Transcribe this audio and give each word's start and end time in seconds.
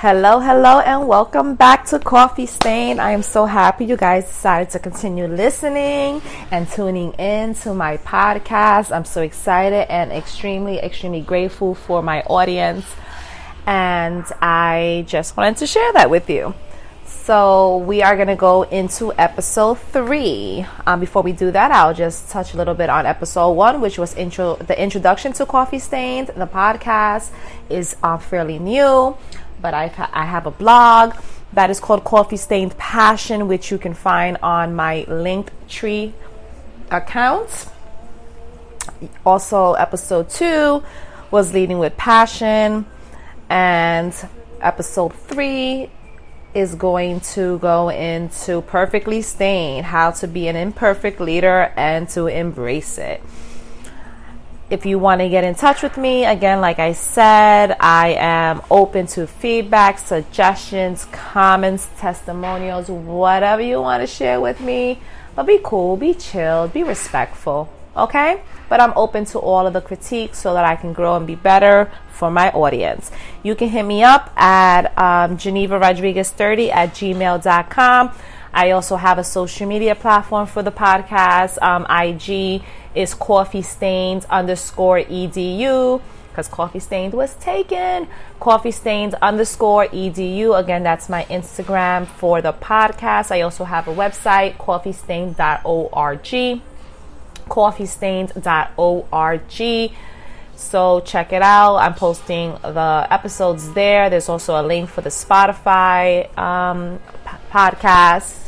Hello, 0.00 0.38
hello, 0.38 0.78
and 0.78 1.08
welcome 1.08 1.56
back 1.56 1.84
to 1.86 1.98
Coffee 1.98 2.46
Stain. 2.46 3.00
I 3.00 3.10
am 3.10 3.22
so 3.22 3.46
happy 3.46 3.84
you 3.84 3.96
guys 3.96 4.26
decided 4.26 4.70
to 4.70 4.78
continue 4.78 5.26
listening 5.26 6.22
and 6.52 6.68
tuning 6.68 7.14
in 7.14 7.56
to 7.66 7.74
my 7.74 7.96
podcast. 7.96 8.94
I'm 8.94 9.04
so 9.04 9.22
excited 9.22 9.90
and 9.90 10.12
extremely, 10.12 10.78
extremely 10.78 11.20
grateful 11.20 11.74
for 11.74 12.00
my 12.00 12.22
audience. 12.22 12.86
And 13.66 14.24
I 14.40 15.04
just 15.08 15.36
wanted 15.36 15.56
to 15.56 15.66
share 15.66 15.92
that 15.94 16.10
with 16.10 16.30
you. 16.30 16.54
So, 17.04 17.78
we 17.78 18.00
are 18.02 18.14
going 18.14 18.28
to 18.28 18.36
go 18.36 18.62
into 18.62 19.12
episode 19.14 19.80
three. 19.80 20.64
Um, 20.86 21.00
before 21.00 21.22
we 21.22 21.32
do 21.32 21.50
that, 21.50 21.72
I'll 21.72 21.92
just 21.92 22.30
touch 22.30 22.54
a 22.54 22.56
little 22.56 22.74
bit 22.74 22.88
on 22.88 23.04
episode 23.04 23.50
one, 23.54 23.80
which 23.80 23.98
was 23.98 24.14
intro 24.14 24.54
the 24.54 24.80
introduction 24.80 25.32
to 25.32 25.44
Coffee 25.44 25.80
Stained. 25.80 26.28
The 26.28 26.46
podcast 26.46 27.30
is 27.68 27.96
uh, 28.04 28.18
fairly 28.18 28.60
new 28.60 29.16
but 29.60 29.74
I've 29.74 29.94
ha- 29.94 30.10
I 30.12 30.24
have 30.24 30.46
a 30.46 30.50
blog 30.50 31.14
that 31.52 31.70
is 31.70 31.80
called 31.80 32.04
Coffee 32.04 32.36
Stained 32.36 32.76
Passion, 32.76 33.48
which 33.48 33.70
you 33.70 33.78
can 33.78 33.94
find 33.94 34.36
on 34.42 34.74
my 34.74 35.04
Linktree 35.08 36.12
account. 36.90 37.68
Also, 39.24 39.74
episode 39.74 40.28
two 40.30 40.82
was 41.30 41.52
Leading 41.52 41.78
with 41.78 41.96
Passion, 41.96 42.86
and 43.48 44.14
episode 44.60 45.14
three 45.14 45.90
is 46.54 46.74
going 46.74 47.20
to 47.20 47.58
go 47.58 47.90
into 47.90 48.62
Perfectly 48.62 49.22
Stained 49.22 49.86
how 49.86 50.10
to 50.12 50.26
be 50.26 50.48
an 50.48 50.56
imperfect 50.56 51.20
leader 51.20 51.72
and 51.76 52.08
to 52.10 52.26
embrace 52.26 52.98
it 52.98 53.22
if 54.70 54.84
you 54.84 54.98
want 54.98 55.20
to 55.20 55.28
get 55.28 55.44
in 55.44 55.54
touch 55.54 55.82
with 55.82 55.96
me, 55.96 56.26
again, 56.26 56.60
like 56.60 56.78
I 56.78 56.92
said, 56.92 57.76
I 57.80 58.16
am 58.18 58.60
open 58.70 59.06
to 59.08 59.26
feedback, 59.26 59.98
suggestions, 59.98 61.06
comments, 61.06 61.88
testimonials, 61.98 62.90
whatever 62.90 63.62
you 63.62 63.80
want 63.80 64.02
to 64.02 64.06
share 64.06 64.40
with 64.40 64.60
me. 64.60 65.00
But 65.34 65.46
be 65.46 65.58
cool, 65.62 65.96
be 65.96 66.12
chill, 66.12 66.68
be 66.68 66.82
respectful, 66.82 67.72
okay? 67.96 68.42
But 68.68 68.80
I'm 68.80 68.92
open 68.94 69.24
to 69.26 69.38
all 69.38 69.66
of 69.66 69.72
the 69.72 69.80
critiques 69.80 70.38
so 70.38 70.52
that 70.52 70.66
I 70.66 70.76
can 70.76 70.92
grow 70.92 71.16
and 71.16 71.26
be 71.26 71.34
better 71.34 71.90
for 72.10 72.30
my 72.30 72.50
audience. 72.50 73.10
You 73.42 73.54
can 73.54 73.68
hit 73.68 73.84
me 73.84 74.02
up 74.02 74.32
at 74.36 74.92
um, 74.98 75.38
Geneva 75.38 75.78
Rodriguez 75.78 76.30
30 76.30 76.70
at 76.70 76.90
gmail.com. 76.90 78.12
I 78.58 78.72
also 78.72 78.96
have 78.96 79.18
a 79.18 79.24
social 79.24 79.68
media 79.68 79.94
platform 79.94 80.48
for 80.48 80.64
the 80.64 80.72
podcast, 80.72 81.62
um, 81.62 81.86
IG 81.88 82.60
is 82.92 83.14
coffee 83.14 83.62
stains 83.62 84.24
underscore 84.24 84.98
edu 84.98 86.02
because 86.30 86.48
coffee 86.48 86.80
stained 86.80 87.14
was 87.14 87.34
taken. 87.34 88.08
Coffee 88.40 88.72
stained 88.72 89.14
underscore 89.22 89.86
edu 89.86 90.58
again 90.58 90.82
that's 90.82 91.08
my 91.08 91.22
instagram 91.26 92.08
for 92.08 92.42
the 92.42 92.52
podcast. 92.52 93.30
I 93.30 93.42
also 93.42 93.62
have 93.62 93.86
a 93.86 93.94
website 93.94 94.56
coffeestained.org 94.56 96.60
coffeestained.org 97.48 99.92
so 100.56 100.98
check 100.98 101.32
it 101.32 101.42
out. 101.42 101.76
I'm 101.76 101.94
posting 101.94 102.54
the 102.54 103.06
episodes 103.08 103.72
there. 103.74 104.10
There's 104.10 104.28
also 104.28 104.60
a 104.60 104.66
link 104.66 104.90
for 104.90 105.02
the 105.02 105.10
spotify 105.10 106.36
um, 106.36 106.98
p- 107.24 107.36
podcast 107.52 108.47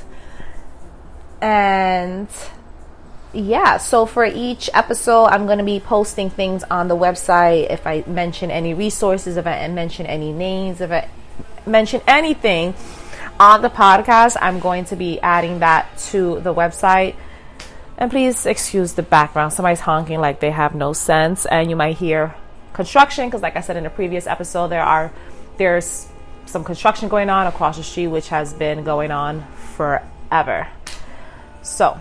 and 1.41 2.29
yeah, 3.33 3.77
so 3.77 4.07
for 4.07 4.25
each 4.25 4.69
episode, 4.75 5.27
I'm 5.27 5.47
going 5.47 5.59
to 5.59 5.65
be 5.65 5.79
posting 5.79 6.31
things 6.31 6.65
on 6.65 6.89
the 6.89 6.97
website. 6.97 7.71
If 7.71 7.87
I 7.87 8.03
mention 8.07 8.51
any 8.51 8.75
resources, 8.75 9.37
if 9.37 9.47
I 9.47 9.67
mention 9.69 10.07
any 10.07 10.33
names, 10.33 10.81
if 10.81 10.91
I 10.91 11.09
mention 11.65 12.01
anything 12.07 12.75
on 13.39 13.63
the 13.63 13.71
podcast, 13.71 14.37
I'm 14.41 14.59
going 14.59 14.85
to 14.87 14.97
be 14.97 15.21
adding 15.21 15.61
that 15.61 15.97
to 16.11 16.41
the 16.41 16.53
website. 16.53 17.15
And 17.97 18.11
please 18.11 18.47
excuse 18.47 18.95
the 18.95 19.03
background. 19.03 19.53
Somebody's 19.53 19.81
honking 19.81 20.21
like 20.21 20.41
they 20.41 20.51
have 20.51 20.75
no 20.75 20.93
sense, 20.93 21.47
and 21.47 21.71
you 21.71 21.77
might 21.77 21.99
hear 21.99 22.35
construction 22.73 23.29
because, 23.29 23.43
like 23.43 23.57
I 23.57 23.61
said 23.61 23.77
in 23.77 23.87
a 23.87 23.91
previous 23.91 24.27
episode, 24.27 24.69
there 24.69 24.83
are 24.83 25.13
there's 25.59 26.09
some 26.47 26.65
construction 26.65 27.09
going 27.09 27.31
on 27.31 27.47
across 27.47 27.77
the 27.77 27.85
street, 27.85 28.09
which 28.09 28.29
has 28.29 28.53
been 28.55 28.83
going 28.85 29.11
on 29.11 29.47
forever. 29.77 30.67
So 31.63 32.01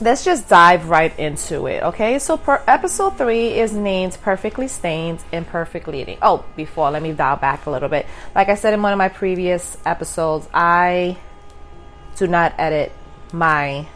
let's 0.00 0.24
just 0.24 0.48
dive 0.48 0.88
right 0.88 1.16
into 1.18 1.66
it. 1.66 1.82
Okay, 1.82 2.18
so 2.18 2.36
per 2.36 2.62
episode 2.66 3.18
three 3.18 3.58
is 3.58 3.72
named 3.72 4.16
Perfectly 4.22 4.66
Stained 4.66 5.22
Imperfect 5.32 5.86
Leading. 5.86 6.18
Oh, 6.22 6.44
before, 6.56 6.90
let 6.90 7.02
me 7.02 7.12
dial 7.12 7.36
back 7.36 7.66
a 7.66 7.70
little 7.70 7.88
bit. 7.88 8.06
Like 8.34 8.48
I 8.48 8.54
said 8.54 8.74
in 8.74 8.82
one 8.82 8.92
of 8.92 8.98
my 8.98 9.08
previous 9.08 9.76
episodes, 9.84 10.48
I 10.52 11.16
do 12.16 12.26
not 12.26 12.54
edit 12.58 12.92
my 13.32 13.86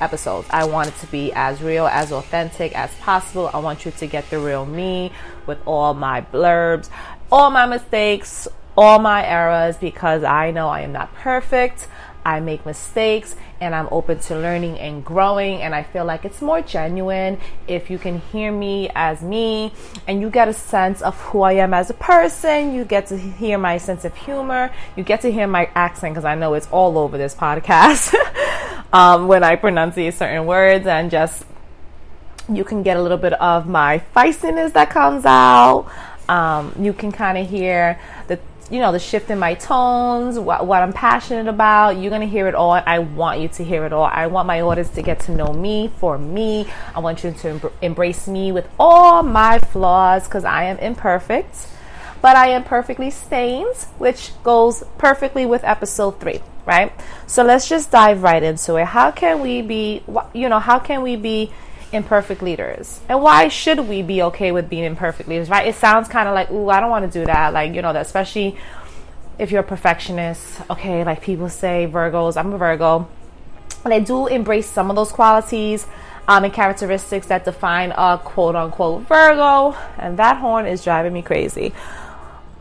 episodes. 0.00 0.48
I 0.50 0.64
want 0.64 0.88
it 0.88 0.98
to 0.98 1.06
be 1.06 1.32
as 1.32 1.62
real, 1.62 1.86
as 1.86 2.12
authentic 2.12 2.76
as 2.76 2.92
possible. 2.96 3.50
I 3.52 3.58
want 3.58 3.84
you 3.84 3.92
to 3.92 4.06
get 4.06 4.28
the 4.30 4.38
real 4.38 4.66
me 4.66 5.12
with 5.46 5.58
all 5.66 5.94
my 5.94 6.22
blurbs, 6.22 6.88
all 7.30 7.50
my 7.50 7.66
mistakes, 7.66 8.48
all 8.76 8.98
my 8.98 9.24
errors, 9.24 9.76
because 9.76 10.24
I 10.24 10.50
know 10.50 10.68
I 10.68 10.80
am 10.80 10.92
not 10.92 11.14
perfect. 11.14 11.86
I 12.24 12.40
make 12.40 12.64
mistakes 12.64 13.36
and 13.60 13.74
I'm 13.74 13.88
open 13.90 14.18
to 14.20 14.36
learning 14.36 14.78
and 14.78 15.04
growing. 15.04 15.62
And 15.62 15.74
I 15.74 15.82
feel 15.82 16.04
like 16.04 16.24
it's 16.24 16.40
more 16.40 16.60
genuine 16.60 17.38
if 17.66 17.90
you 17.90 17.98
can 17.98 18.20
hear 18.20 18.52
me 18.52 18.90
as 18.94 19.22
me 19.22 19.72
and 20.06 20.20
you 20.20 20.30
get 20.30 20.48
a 20.48 20.52
sense 20.52 21.02
of 21.02 21.18
who 21.20 21.42
I 21.42 21.54
am 21.54 21.74
as 21.74 21.90
a 21.90 21.94
person. 21.94 22.74
You 22.74 22.84
get 22.84 23.06
to 23.08 23.18
hear 23.18 23.58
my 23.58 23.78
sense 23.78 24.04
of 24.04 24.14
humor. 24.16 24.72
You 24.96 25.04
get 25.04 25.20
to 25.22 25.32
hear 25.32 25.46
my 25.46 25.70
accent 25.74 26.14
because 26.14 26.24
I 26.24 26.34
know 26.34 26.54
it's 26.54 26.68
all 26.68 26.98
over 26.98 27.18
this 27.18 27.34
podcast 27.34 28.14
um, 28.92 29.28
when 29.28 29.42
I 29.44 29.56
pronunciate 29.56 30.14
certain 30.14 30.46
words 30.46 30.86
and 30.86 31.10
just 31.10 31.44
you 32.48 32.64
can 32.64 32.82
get 32.82 32.96
a 32.96 33.02
little 33.02 33.18
bit 33.18 33.34
of 33.34 33.68
my 33.68 34.02
feistiness 34.14 34.72
that 34.72 34.90
comes 34.90 35.24
out. 35.24 35.86
Um, 36.28 36.74
you 36.78 36.92
can 36.92 37.12
kind 37.12 37.36
of 37.38 37.48
hear 37.48 38.00
the 38.28 38.38
you 38.70 38.78
know, 38.80 38.92
the 38.92 38.98
shift 38.98 39.30
in 39.30 39.38
my 39.38 39.54
tones, 39.54 40.38
what, 40.38 40.66
what 40.66 40.82
I'm 40.82 40.92
passionate 40.92 41.48
about. 41.48 41.98
You're 41.98 42.10
going 42.10 42.22
to 42.22 42.26
hear 42.26 42.48
it 42.48 42.54
all. 42.54 42.72
I 42.72 43.00
want 43.00 43.40
you 43.40 43.48
to 43.48 43.64
hear 43.64 43.84
it 43.84 43.92
all. 43.92 44.04
I 44.04 44.26
want 44.26 44.46
my 44.46 44.60
audience 44.60 44.90
to 44.90 45.02
get 45.02 45.20
to 45.20 45.32
know 45.32 45.52
me 45.52 45.90
for 45.98 46.16
me. 46.16 46.66
I 46.94 47.00
want 47.00 47.22
you 47.24 47.32
to 47.32 47.48
em- 47.48 47.70
embrace 47.82 48.26
me 48.26 48.52
with 48.52 48.68
all 48.78 49.22
my 49.22 49.58
flaws 49.58 50.24
because 50.24 50.44
I 50.44 50.64
am 50.64 50.78
imperfect, 50.78 51.66
but 52.22 52.36
I 52.36 52.48
am 52.48 52.64
perfectly 52.64 53.10
stained, 53.10 53.76
which 53.98 54.32
goes 54.42 54.82
perfectly 54.96 55.44
with 55.44 55.64
episode 55.64 56.20
three, 56.20 56.40
right? 56.64 56.92
So 57.26 57.42
let's 57.42 57.68
just 57.68 57.90
dive 57.90 58.22
right 58.22 58.42
into 58.42 58.76
it. 58.76 58.86
How 58.86 59.10
can 59.10 59.40
we 59.40 59.62
be, 59.62 60.02
you 60.32 60.48
know, 60.48 60.60
how 60.60 60.78
can 60.78 61.02
we 61.02 61.16
be 61.16 61.52
imperfect 61.92 62.42
leaders. 62.42 63.00
And 63.08 63.22
why 63.22 63.48
should 63.48 63.80
we 63.80 64.02
be 64.02 64.22
okay 64.22 64.52
with 64.52 64.68
being 64.68 64.84
imperfect 64.84 65.28
leaders, 65.28 65.48
right? 65.48 65.66
It 65.66 65.74
sounds 65.74 66.08
kind 66.08 66.28
of 66.28 66.34
like, 66.34 66.50
ooh, 66.50 66.70
I 66.70 66.80
don't 66.80 66.90
want 66.90 67.10
to 67.10 67.18
do 67.20 67.26
that. 67.26 67.52
Like, 67.52 67.74
you 67.74 67.82
know, 67.82 67.92
that 67.92 68.02
especially 68.02 68.56
if 69.38 69.50
you're 69.50 69.60
a 69.60 69.64
perfectionist. 69.64 70.60
Okay, 70.70 71.04
like 71.04 71.22
people 71.22 71.48
say 71.48 71.88
Virgos, 71.90 72.36
I'm 72.36 72.52
a 72.52 72.58
Virgo. 72.58 73.08
And 73.84 73.92
I 73.92 74.00
do 74.00 74.26
embrace 74.26 74.68
some 74.68 74.90
of 74.90 74.96
those 74.96 75.10
qualities 75.10 75.86
um, 76.28 76.44
and 76.44 76.52
characteristics 76.52 77.26
that 77.26 77.44
define 77.44 77.92
a 77.92 78.20
quote 78.22 78.54
unquote 78.54 79.02
Virgo. 79.02 79.76
And 79.98 80.18
that 80.18 80.36
horn 80.36 80.66
is 80.66 80.84
driving 80.84 81.12
me 81.12 81.22
crazy. 81.22 81.72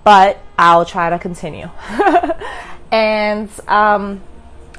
But 0.03 0.39
I'll 0.57 0.85
try 0.85 1.11
to 1.11 1.19
continue. 1.19 1.69
and 2.91 3.49
um, 3.67 4.21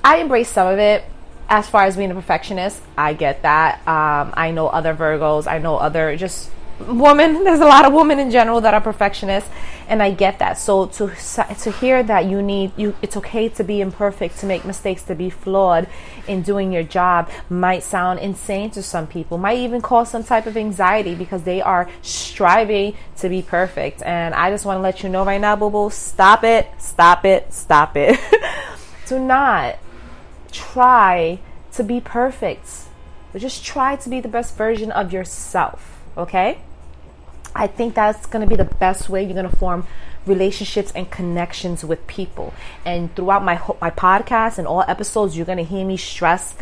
I 0.03 0.17
embrace 0.19 0.49
some 0.49 0.67
of 0.67 0.79
it 0.79 1.05
as 1.53 1.69
far 1.69 1.85
as 1.85 1.99
being 1.99 2.11
a 2.11 2.15
perfectionist, 2.15 2.81
I 2.97 3.13
get 3.13 3.43
that. 3.43 3.87
Um, 3.87 4.33
I 4.35 4.53
know 4.53 4.69
other 4.69 4.95
Virgos. 4.95 5.47
I 5.47 5.59
know 5.59 5.77
other 5.77 6.17
just 6.17 6.51
women. 6.81 7.45
There's 7.45 7.61
a 7.61 7.67
lot 7.67 7.85
of 7.85 7.93
women 7.93 8.19
in 8.19 8.31
general 8.31 8.63
that 8.63 8.73
are 8.73 8.81
perfectionists, 8.81 9.51
and 9.87 10.03
I 10.03 10.13
get 10.13 10.39
that. 10.39 10.57
So 10.57 10.87
to 10.87 11.09
to 11.61 11.71
hear 11.73 12.03
that 12.05 12.25
you 12.25 12.41
need 12.41 12.73
you, 12.79 12.97
it's 13.03 13.19
okay 13.19 13.51
to 13.51 13.65
be 13.65 13.83
imperfect, 13.83 14.39
to 14.39 14.47
make 14.47 14.65
mistakes, 14.65 15.03
to 15.03 15.15
be 15.15 15.29
flawed 15.29 15.89
in 16.27 16.41
doing 16.41 16.73
your 16.73 16.85
job 16.85 17.29
might 17.51 17.83
sound 17.83 18.21
insane 18.21 18.71
to 18.71 18.83
some 18.83 19.07
people. 19.07 19.37
Might 19.37 19.59
even 19.59 19.83
cause 19.83 20.11
some 20.11 20.25
type 20.25 20.47
of 20.47 20.57
anxiety 20.57 21.15
because 21.15 21.43
they 21.43 21.61
are 21.61 21.87
striving 22.01 22.97
to 23.19 23.29
be 23.29 23.43
perfect. 23.43 24.01
And 24.07 24.35
I 24.35 24.49
just 24.49 24.65
want 24.65 24.79
to 24.79 24.83
let 24.83 25.03
you 25.03 25.11
know 25.11 25.23
right 25.23 25.41
now, 25.41 25.57
boo 25.57 25.69
boo, 25.69 25.91
stop 25.91 26.45
it, 26.45 26.67
stop 26.79 27.27
it, 27.27 27.53
stop 27.53 27.95
it. 27.95 28.19
Do 29.07 29.19
not 29.19 29.77
try 30.53 31.41
to 31.73 31.83
be 31.83 32.01
perfect, 32.01 32.69
just 33.37 33.65
try 33.65 33.97
to 33.97 34.09
be 34.09 34.21
the 34.21 34.29
best 34.29 34.57
version 34.57 34.93
of 34.93 35.13
yourself, 35.13 36.03
okay? 36.17 36.59
I 37.55 37.67
think 37.67 37.95
that's 37.95 38.27
going 38.27 38.47
to 38.47 38.49
be 38.49 38.57
the 38.57 38.65
best 38.77 39.09
way 39.09 39.23
you're 39.25 39.35
going 39.35 39.49
to 39.49 39.57
form 39.57 39.87
relationships 40.27 40.93
and 40.95 41.11
connections 41.11 41.85
with 41.85 42.07
people. 42.07 42.55
And 42.85 43.15
throughout 43.15 43.45
my 43.45 43.61
my 43.81 43.91
podcast 43.91 44.59
and 44.59 44.67
all 44.67 44.85
episodes, 44.89 45.37
you're 45.37 45.47
going 45.47 45.59
to 45.59 45.65
hear 45.65 45.85
me 45.85 45.97
stress 45.97 46.55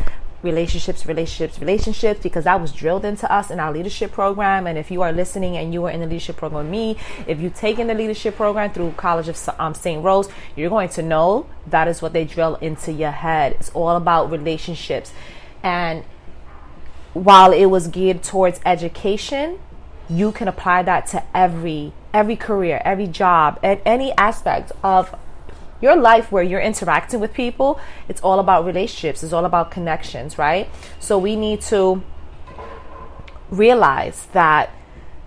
relationships, 0.43 1.05
relationships, 1.05 1.59
relationships, 1.59 2.19
because 2.21 2.45
that 2.45 2.59
was 2.59 2.71
drilled 2.71 3.05
into 3.05 3.31
us 3.31 3.51
in 3.51 3.59
our 3.59 3.71
leadership 3.71 4.11
program. 4.11 4.67
And 4.67 4.77
if 4.77 4.91
you 4.91 5.01
are 5.01 5.11
listening 5.11 5.57
and 5.57 5.73
you 5.73 5.85
are 5.85 5.91
in 5.91 5.99
the 5.99 6.07
leadership 6.07 6.37
program 6.37 6.69
me, 6.69 6.97
if 7.27 7.39
you've 7.39 7.55
taken 7.55 7.87
the 7.87 7.93
leadership 7.93 8.35
program 8.35 8.71
through 8.71 8.93
College 8.97 9.27
of 9.27 9.49
um, 9.59 9.73
St. 9.73 10.03
Rose, 10.03 10.29
you're 10.55 10.69
going 10.69 10.89
to 10.89 11.01
know 11.01 11.47
that 11.67 11.87
is 11.87 12.01
what 12.01 12.13
they 12.13 12.25
drill 12.25 12.55
into 12.55 12.91
your 12.91 13.11
head. 13.11 13.53
It's 13.53 13.69
all 13.71 13.95
about 13.95 14.31
relationships. 14.31 15.11
And 15.63 16.03
while 17.13 17.51
it 17.51 17.65
was 17.65 17.87
geared 17.87 18.23
towards 18.23 18.59
education, 18.65 19.59
you 20.09 20.31
can 20.31 20.47
apply 20.47 20.83
that 20.83 21.07
to 21.07 21.23
every 21.35 21.93
every 22.13 22.35
career, 22.35 22.81
every 22.83 23.07
job, 23.07 23.57
and 23.63 23.79
any 23.85 24.11
aspect 24.17 24.71
of 24.83 25.15
your 25.81 25.95
life 25.95 26.31
where 26.31 26.43
you're 26.43 26.61
interacting 26.61 27.19
with 27.19 27.33
people, 27.33 27.79
it's 28.07 28.21
all 28.21 28.39
about 28.39 28.65
relationships, 28.65 29.23
it's 29.23 29.33
all 29.33 29.45
about 29.45 29.71
connections, 29.71 30.37
right? 30.37 30.69
So 30.99 31.17
we 31.17 31.35
need 31.35 31.61
to 31.61 32.03
realize 33.49 34.27
that 34.33 34.71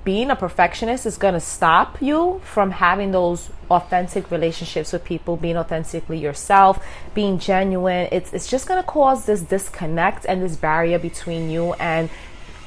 being 0.04 0.30
a 0.30 0.36
perfectionist 0.36 1.06
is 1.06 1.16
going 1.16 1.34
to 1.34 1.40
stop 1.40 2.00
you 2.00 2.40
from 2.44 2.70
having 2.72 3.10
those 3.10 3.50
authentic 3.70 4.30
relationships 4.30 4.92
with 4.92 5.02
people, 5.02 5.36
being 5.36 5.56
authentically 5.56 6.18
yourself, 6.18 6.84
being 7.14 7.38
genuine. 7.38 8.08
It's 8.12 8.32
it's 8.32 8.46
just 8.46 8.68
going 8.68 8.82
to 8.82 8.86
cause 8.86 9.24
this 9.24 9.40
disconnect 9.40 10.26
and 10.26 10.42
this 10.42 10.56
barrier 10.56 10.98
between 10.98 11.50
you 11.50 11.72
and 11.74 12.10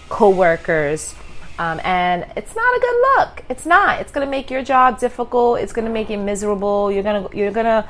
coworkers, 0.09 1.13
um, 1.59 1.80
and 1.83 2.25
it's 2.36 2.56
not 2.56 2.77
a 2.77 2.80
good 2.80 2.95
look. 3.01 3.44
It's 3.50 3.65
not. 3.65 4.01
It's 4.01 4.12
gonna 4.12 4.27
make 4.27 4.51
your 4.51 4.63
job 4.63 5.00
difficult. 5.00 5.59
It's 5.59 5.74
gonna 5.74 5.89
make 5.89 6.09
it 6.09 6.18
miserable. 6.18 6.92
You're 6.92 7.04
gonna 7.04 7.27
you're 7.33 7.51
gonna 7.51 7.89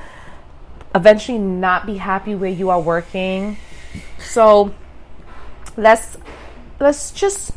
eventually 0.96 1.38
not 1.38 1.86
be 1.86 1.98
happy 1.98 2.36
where 2.36 2.50
you 2.50 2.70
are 2.70 2.80
working. 2.80 3.58
So 4.20 4.74
let's 5.76 6.18
let's 6.80 7.12
just 7.12 7.52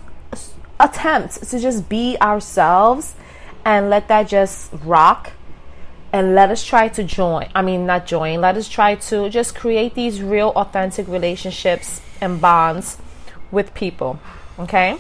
attempt 0.80 1.48
to 1.50 1.58
just 1.58 1.88
be 1.88 2.16
ourselves 2.20 3.14
and 3.64 3.90
let 3.90 4.08
that 4.08 4.28
just 4.28 4.72
rock 4.84 5.32
and 6.12 6.34
let 6.34 6.50
us 6.50 6.64
try 6.64 6.88
to 6.88 7.04
join. 7.04 7.48
I 7.54 7.62
mean, 7.62 7.86
not 7.86 8.06
join. 8.06 8.40
Let 8.40 8.56
us 8.56 8.68
try 8.68 8.96
to 8.96 9.28
just 9.28 9.54
create 9.54 9.94
these 9.94 10.20
real 10.20 10.50
authentic 10.56 11.06
relationships 11.06 12.00
and 12.20 12.40
bonds 12.40 12.98
with 13.52 13.74
people. 13.74 14.18
Okay? 14.58 14.98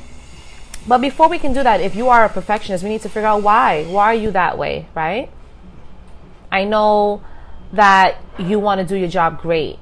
But 0.86 0.98
before 0.98 1.28
we 1.28 1.38
can 1.38 1.52
do 1.52 1.62
that, 1.62 1.80
if 1.80 1.94
you 1.94 2.08
are 2.08 2.24
a 2.24 2.28
perfectionist, 2.28 2.82
we 2.82 2.90
need 2.90 3.02
to 3.02 3.08
figure 3.08 3.28
out 3.28 3.42
why. 3.42 3.84
Why 3.84 4.06
are 4.06 4.14
you 4.14 4.30
that 4.32 4.58
way, 4.58 4.86
right? 4.94 5.30
I 6.50 6.64
know 6.64 7.22
that 7.72 8.16
you 8.38 8.58
want 8.58 8.80
to 8.80 8.86
do 8.86 8.96
your 8.96 9.08
job 9.08 9.40
great 9.40 9.78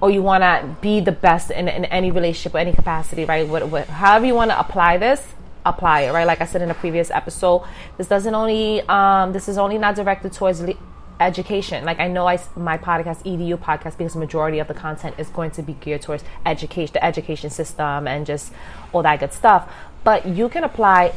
or 0.00 0.10
you 0.10 0.22
want 0.22 0.42
to 0.42 0.76
be 0.80 1.00
the 1.00 1.12
best 1.12 1.50
in, 1.50 1.66
in 1.66 1.86
any 1.86 2.10
relationship 2.10 2.54
or 2.54 2.58
any 2.58 2.72
capacity, 2.72 3.24
right? 3.24 3.48
What, 3.48 3.68
what, 3.68 3.88
however 3.88 4.26
you 4.26 4.34
want 4.34 4.50
to 4.50 4.58
apply 4.58 4.98
this, 4.98 5.34
apply 5.64 6.02
it, 6.02 6.12
right? 6.12 6.26
Like 6.26 6.40
I 6.40 6.44
said 6.44 6.62
in 6.62 6.70
a 6.70 6.74
previous 6.74 7.10
episode, 7.10 7.66
this 7.96 8.06
doesn't 8.06 8.34
only, 8.34 8.82
um, 8.82 9.32
this 9.32 9.48
is 9.48 9.56
only 9.56 9.78
not 9.78 9.94
directed 9.96 10.32
towards 10.32 10.60
le- 10.60 10.76
education. 11.20 11.84
Like 11.84 12.00
I 12.00 12.08
know 12.08 12.26
I 12.26 12.38
my 12.56 12.76
podcast 12.78 13.22
EDU 13.24 13.58
podcast 13.58 13.96
because 13.98 14.14
the 14.14 14.18
majority 14.18 14.58
of 14.58 14.68
the 14.68 14.74
content 14.74 15.14
is 15.18 15.28
going 15.28 15.50
to 15.52 15.62
be 15.62 15.74
geared 15.74 16.02
towards 16.02 16.24
education, 16.44 16.92
the 16.94 17.04
education 17.04 17.50
system, 17.50 18.06
and 18.06 18.26
just 18.26 18.52
all 18.92 19.02
that 19.02 19.20
good 19.20 19.32
stuff. 19.32 19.72
But 20.02 20.26
you 20.26 20.48
can 20.48 20.64
apply 20.64 21.14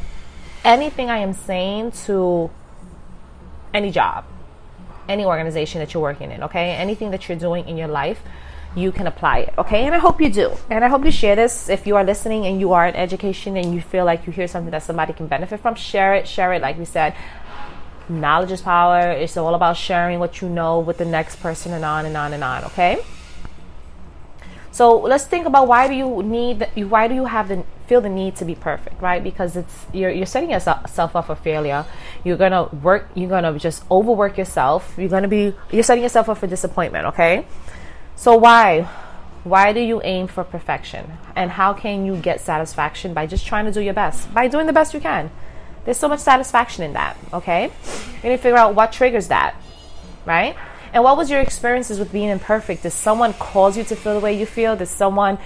anything 0.64 1.10
I 1.10 1.18
am 1.18 1.32
saying 1.32 1.92
to 2.06 2.50
any 3.74 3.90
job, 3.90 4.24
any 5.08 5.24
organization 5.24 5.80
that 5.80 5.92
you're 5.94 6.02
working 6.02 6.30
in. 6.30 6.42
Okay, 6.44 6.70
anything 6.70 7.10
that 7.10 7.28
you're 7.28 7.38
doing 7.38 7.68
in 7.68 7.76
your 7.76 7.88
life. 7.88 8.22
You 8.76 8.92
can 8.92 9.06
apply 9.06 9.38
it, 9.38 9.54
okay? 9.56 9.86
And 9.86 9.94
I 9.94 9.98
hope 9.98 10.20
you 10.20 10.30
do. 10.30 10.52
And 10.68 10.84
I 10.84 10.88
hope 10.88 11.02
you 11.02 11.10
share 11.10 11.34
this. 11.34 11.70
If 11.70 11.86
you 11.86 11.96
are 11.96 12.04
listening 12.04 12.44
and 12.44 12.60
you 12.60 12.74
are 12.74 12.86
in 12.86 12.94
education 12.94 13.56
and 13.56 13.74
you 13.74 13.80
feel 13.80 14.04
like 14.04 14.26
you 14.26 14.32
hear 14.32 14.46
something 14.46 14.70
that 14.72 14.82
somebody 14.82 15.14
can 15.14 15.26
benefit 15.26 15.60
from, 15.60 15.74
share 15.74 16.14
it. 16.14 16.28
Share 16.28 16.52
it, 16.52 16.60
like 16.60 16.78
we 16.78 16.84
said 16.84 17.14
knowledge 18.08 18.52
is 18.52 18.60
power. 18.60 19.10
It's 19.10 19.36
all 19.36 19.54
about 19.54 19.76
sharing 19.76 20.18
what 20.18 20.40
you 20.40 20.48
know 20.48 20.80
with 20.80 20.98
the 20.98 21.04
next 21.04 21.36
person 21.36 21.72
and 21.72 21.84
on 21.84 22.06
and 22.06 22.16
on 22.16 22.32
and 22.32 22.42
on, 22.42 22.64
okay? 22.64 22.98
So 24.70 24.96
let's 24.96 25.24
think 25.24 25.46
about 25.46 25.66
why 25.66 25.88
do 25.88 25.94
you 25.94 26.22
need 26.22 26.68
why 26.88 27.08
do 27.08 27.14
you 27.14 27.24
have 27.24 27.48
the 27.48 27.64
feel 27.88 28.00
the 28.00 28.08
need 28.08 28.36
to 28.36 28.44
be 28.44 28.54
perfect, 28.54 29.02
right? 29.02 29.22
Because 29.24 29.56
it's 29.56 29.86
you're 29.92 30.10
you're 30.10 30.26
setting 30.26 30.50
yourself 30.50 31.16
up 31.16 31.26
for 31.26 31.34
failure. 31.34 31.84
You're 32.22 32.36
gonna 32.36 32.64
work. 32.66 33.08
You're 33.14 33.30
gonna 33.30 33.58
just 33.58 33.82
overwork 33.90 34.38
yourself. 34.38 34.94
You're 34.96 35.08
gonna 35.08 35.26
be 35.26 35.54
you're 35.72 35.82
setting 35.82 36.04
yourself 36.04 36.28
up 36.28 36.38
for 36.38 36.46
disappointment. 36.46 37.06
Okay. 37.06 37.46
So 38.14 38.36
why 38.36 38.82
why 39.42 39.72
do 39.72 39.80
you 39.80 40.00
aim 40.04 40.28
for 40.28 40.44
perfection? 40.44 41.12
And 41.34 41.50
how 41.50 41.72
can 41.72 42.04
you 42.04 42.16
get 42.16 42.40
satisfaction 42.40 43.14
by 43.14 43.26
just 43.26 43.46
trying 43.46 43.64
to 43.64 43.72
do 43.72 43.80
your 43.80 43.94
best? 43.94 44.32
By 44.32 44.46
doing 44.46 44.66
the 44.66 44.72
best 44.72 44.94
you 44.94 45.00
can. 45.00 45.30
There's 45.84 45.98
so 45.98 46.08
much 46.08 46.20
satisfaction 46.20 46.84
in 46.84 46.92
that, 46.94 47.16
okay? 47.32 47.70
You 48.22 48.30
need 48.30 48.36
to 48.36 48.42
figure 48.42 48.58
out 48.58 48.74
what 48.74 48.92
triggers 48.92 49.28
that, 49.28 49.54
right? 50.26 50.56
And 50.92 51.04
what 51.04 51.16
was 51.16 51.30
your 51.30 51.40
experiences 51.40 51.98
with 51.98 52.12
being 52.12 52.28
imperfect? 52.28 52.82
Did 52.82 52.90
someone 52.90 53.32
cause 53.34 53.76
you 53.76 53.84
to 53.84 53.96
feel 53.96 54.14
the 54.14 54.20
way 54.20 54.38
you 54.38 54.46
feel? 54.46 54.76
Did 54.76 54.86
someone 54.86 55.38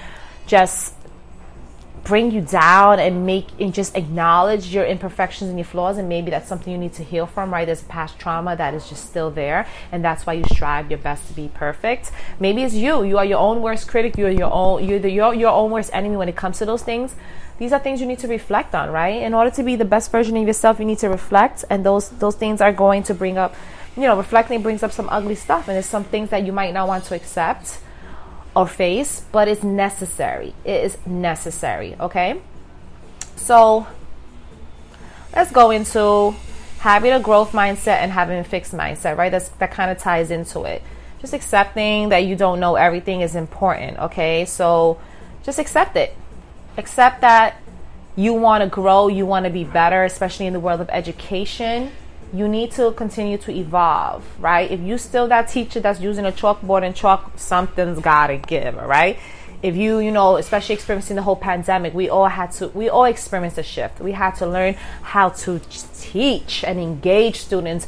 just 0.46 0.94
bring 2.04 2.30
you 2.30 2.40
down 2.40 2.98
and 2.98 3.24
make 3.24 3.46
and 3.60 3.72
just 3.72 3.96
acknowledge 3.96 4.74
your 4.74 4.84
imperfections 4.84 5.48
and 5.48 5.58
your 5.58 5.64
flaws 5.64 5.98
and 5.98 6.08
maybe 6.08 6.30
that's 6.30 6.48
something 6.48 6.72
you 6.72 6.78
need 6.78 6.92
to 6.92 7.04
heal 7.04 7.26
from 7.26 7.52
right? 7.52 7.64
There's 7.64 7.82
past 7.84 8.18
trauma 8.18 8.56
that 8.56 8.74
is 8.74 8.88
just 8.88 9.06
still 9.06 9.30
there 9.30 9.66
and 9.92 10.04
that's 10.04 10.26
why 10.26 10.34
you 10.34 10.44
strive 10.52 10.90
your 10.90 10.98
best 10.98 11.28
to 11.28 11.34
be 11.34 11.50
perfect. 11.54 12.10
Maybe 12.40 12.62
it's 12.62 12.74
you. 12.74 13.04
You 13.04 13.18
are 13.18 13.24
your 13.24 13.38
own 13.38 13.62
worst 13.62 13.88
critic. 13.88 14.16
You're 14.16 14.30
your 14.30 14.52
own 14.52 14.84
you're 14.84 14.98
the, 14.98 15.10
your, 15.10 15.34
your 15.34 15.52
own 15.52 15.70
worst 15.70 15.90
enemy 15.92 16.16
when 16.16 16.28
it 16.28 16.36
comes 16.36 16.58
to 16.58 16.66
those 16.66 16.82
things. 16.82 17.14
These 17.58 17.72
are 17.72 17.78
things 17.78 18.00
you 18.00 18.06
need 18.06 18.18
to 18.20 18.28
reflect 18.28 18.74
on, 18.74 18.90
right? 18.90 19.22
In 19.22 19.34
order 19.34 19.50
to 19.52 19.62
be 19.62 19.76
the 19.76 19.84
best 19.84 20.10
version 20.10 20.36
of 20.36 20.46
yourself, 20.46 20.80
you 20.80 20.84
need 20.84 20.98
to 20.98 21.08
reflect, 21.08 21.64
and 21.70 21.86
those 21.86 22.08
those 22.08 22.34
things 22.34 22.60
are 22.60 22.72
going 22.72 23.04
to 23.04 23.14
bring 23.14 23.38
up, 23.38 23.54
you 23.94 24.02
know, 24.02 24.16
reflecting 24.16 24.62
brings 24.62 24.82
up 24.82 24.90
some 24.90 25.08
ugly 25.10 25.36
stuff, 25.36 25.68
and 25.68 25.76
there's 25.76 25.86
some 25.86 26.02
things 26.02 26.30
that 26.30 26.44
you 26.44 26.50
might 26.50 26.74
not 26.74 26.88
want 26.88 27.04
to 27.04 27.14
accept 27.14 27.78
or 28.54 28.66
face, 28.66 29.24
but 29.32 29.48
it's 29.48 29.62
necessary. 29.62 30.54
It 30.64 30.84
is 30.84 30.98
necessary, 31.06 31.96
okay? 31.98 32.40
So 33.36 33.86
let's 35.34 35.50
go 35.50 35.70
into 35.70 36.34
having 36.80 37.12
a 37.12 37.20
growth 37.20 37.52
mindset 37.52 37.98
and 37.98 38.12
having 38.12 38.38
a 38.38 38.44
fixed 38.44 38.72
mindset, 38.72 39.16
right? 39.16 39.30
That's 39.30 39.48
that 39.48 39.70
kind 39.70 39.90
of 39.90 39.98
ties 39.98 40.30
into 40.30 40.62
it. 40.64 40.82
Just 41.20 41.32
accepting 41.32 42.08
that 42.08 42.24
you 42.24 42.36
don't 42.36 42.60
know 42.60 42.74
everything 42.74 43.20
is 43.20 43.34
important, 43.34 43.98
okay? 43.98 44.44
So 44.44 45.00
just 45.44 45.58
accept 45.58 45.96
it 45.96 46.16
accept 46.76 47.20
that 47.20 47.56
you 48.16 48.34
want 48.34 48.62
to 48.62 48.68
grow, 48.68 49.08
you 49.08 49.24
want 49.26 49.44
to 49.44 49.50
be 49.50 49.64
better, 49.64 50.04
especially 50.04 50.46
in 50.46 50.52
the 50.52 50.60
world 50.60 50.80
of 50.80 50.88
education. 50.90 51.92
You 52.32 52.48
need 52.48 52.72
to 52.72 52.92
continue 52.92 53.36
to 53.38 53.52
evolve, 53.52 54.24
right? 54.40 54.70
If 54.70 54.80
you 54.80 54.96
still 54.96 55.28
that 55.28 55.48
teacher 55.48 55.80
that's 55.80 56.00
using 56.00 56.24
a 56.24 56.32
chalkboard 56.32 56.82
and 56.82 56.94
chalk, 56.94 57.32
something's 57.36 58.00
gotta 58.00 58.38
give, 58.38 58.74
right? 58.76 59.18
If 59.62 59.76
you, 59.76 59.98
you 59.98 60.10
know, 60.10 60.38
especially 60.38 60.74
experiencing 60.74 61.16
the 61.16 61.22
whole 61.22 61.36
pandemic, 61.36 61.94
we 61.94 62.08
all 62.08 62.28
had 62.28 62.50
to, 62.52 62.68
we 62.68 62.88
all 62.88 63.04
experienced 63.04 63.58
a 63.58 63.62
shift. 63.62 64.00
We 64.00 64.12
had 64.12 64.34
to 64.36 64.46
learn 64.46 64.74
how 65.02 65.28
to 65.28 65.60
teach 66.00 66.64
and 66.64 66.80
engage 66.80 67.36
students 67.36 67.86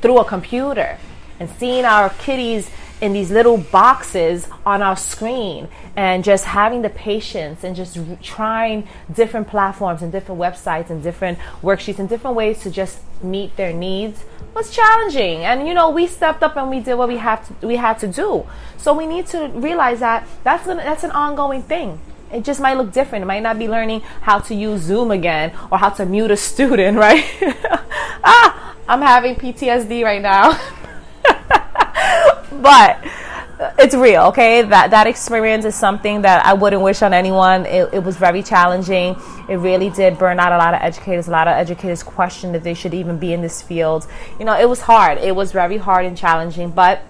through 0.00 0.18
a 0.18 0.24
computer 0.24 0.98
and 1.40 1.50
seeing 1.50 1.84
our 1.84 2.10
kiddies 2.10 2.70
in 3.04 3.12
these 3.12 3.30
little 3.30 3.58
boxes 3.58 4.48
on 4.64 4.80
our 4.80 4.96
screen 4.96 5.68
and 5.94 6.24
just 6.24 6.46
having 6.46 6.80
the 6.80 6.88
patience 6.88 7.62
and 7.62 7.76
just 7.76 7.98
trying 8.22 8.88
different 9.12 9.46
platforms 9.46 10.00
and 10.00 10.10
different 10.10 10.40
websites 10.40 10.88
and 10.88 11.02
different 11.02 11.38
worksheets 11.60 11.98
and 11.98 12.08
different 12.08 12.34
ways 12.34 12.62
to 12.62 12.70
just 12.70 13.00
meet 13.22 13.54
their 13.56 13.74
needs 13.74 14.24
was 14.54 14.70
challenging 14.70 15.44
and 15.44 15.68
you 15.68 15.74
know 15.74 15.90
we 15.90 16.06
stepped 16.06 16.42
up 16.42 16.56
and 16.56 16.70
we 16.70 16.80
did 16.80 16.94
what 16.94 17.06
we 17.06 17.18
have 17.18 17.46
to 17.46 17.66
we 17.66 17.76
had 17.76 17.98
to 17.98 18.08
do 18.08 18.46
so 18.78 18.94
we 18.94 19.06
need 19.06 19.26
to 19.26 19.48
realize 19.48 20.00
that 20.00 20.26
that's 20.42 20.66
an, 20.66 20.78
that's 20.78 21.04
an 21.04 21.10
ongoing 21.10 21.62
thing 21.62 22.00
it 22.32 22.42
just 22.42 22.58
might 22.58 22.76
look 22.76 22.90
different. 22.90 23.22
It 23.22 23.26
might 23.26 23.44
not 23.44 23.60
be 23.60 23.68
learning 23.68 24.00
how 24.22 24.40
to 24.40 24.56
use 24.56 24.80
Zoom 24.80 25.12
again 25.12 25.52
or 25.70 25.78
how 25.78 25.90
to 25.90 26.04
mute 26.04 26.32
a 26.32 26.36
student, 26.50 26.98
right? 26.98 27.24
ah, 28.24 28.74
I'm 28.88 29.02
having 29.02 29.36
PTSD 29.36 30.02
right 30.02 30.20
now. 30.20 30.58
but 32.62 33.02
it's 33.78 33.94
real, 33.94 34.22
okay? 34.22 34.62
That 34.62 34.90
that 34.90 35.06
experience 35.06 35.64
is 35.64 35.74
something 35.74 36.22
that 36.22 36.44
I 36.44 36.54
wouldn't 36.54 36.82
wish 36.82 37.02
on 37.02 37.12
anyone. 37.12 37.66
It, 37.66 37.92
it, 37.92 38.02
was 38.02 38.16
very 38.16 38.42
challenging. 38.42 39.16
It 39.48 39.56
really 39.56 39.90
did 39.90 40.18
burn 40.18 40.40
out 40.40 40.52
a 40.52 40.58
lot 40.58 40.74
of 40.74 40.80
educators. 40.82 41.28
A 41.28 41.30
lot 41.30 41.46
of 41.46 41.54
educators 41.54 42.02
questioned 42.02 42.56
if 42.56 42.62
they 42.62 42.74
should 42.74 42.94
even 42.94 43.18
be 43.18 43.32
in 43.32 43.42
this 43.42 43.62
field. 43.62 44.06
You 44.38 44.44
know, 44.44 44.58
it 44.58 44.68
was 44.68 44.80
hard. 44.80 45.18
It 45.18 45.36
was 45.36 45.52
very 45.52 45.76
hard 45.76 46.04
and 46.04 46.16
challenging, 46.16 46.70
but 46.70 47.02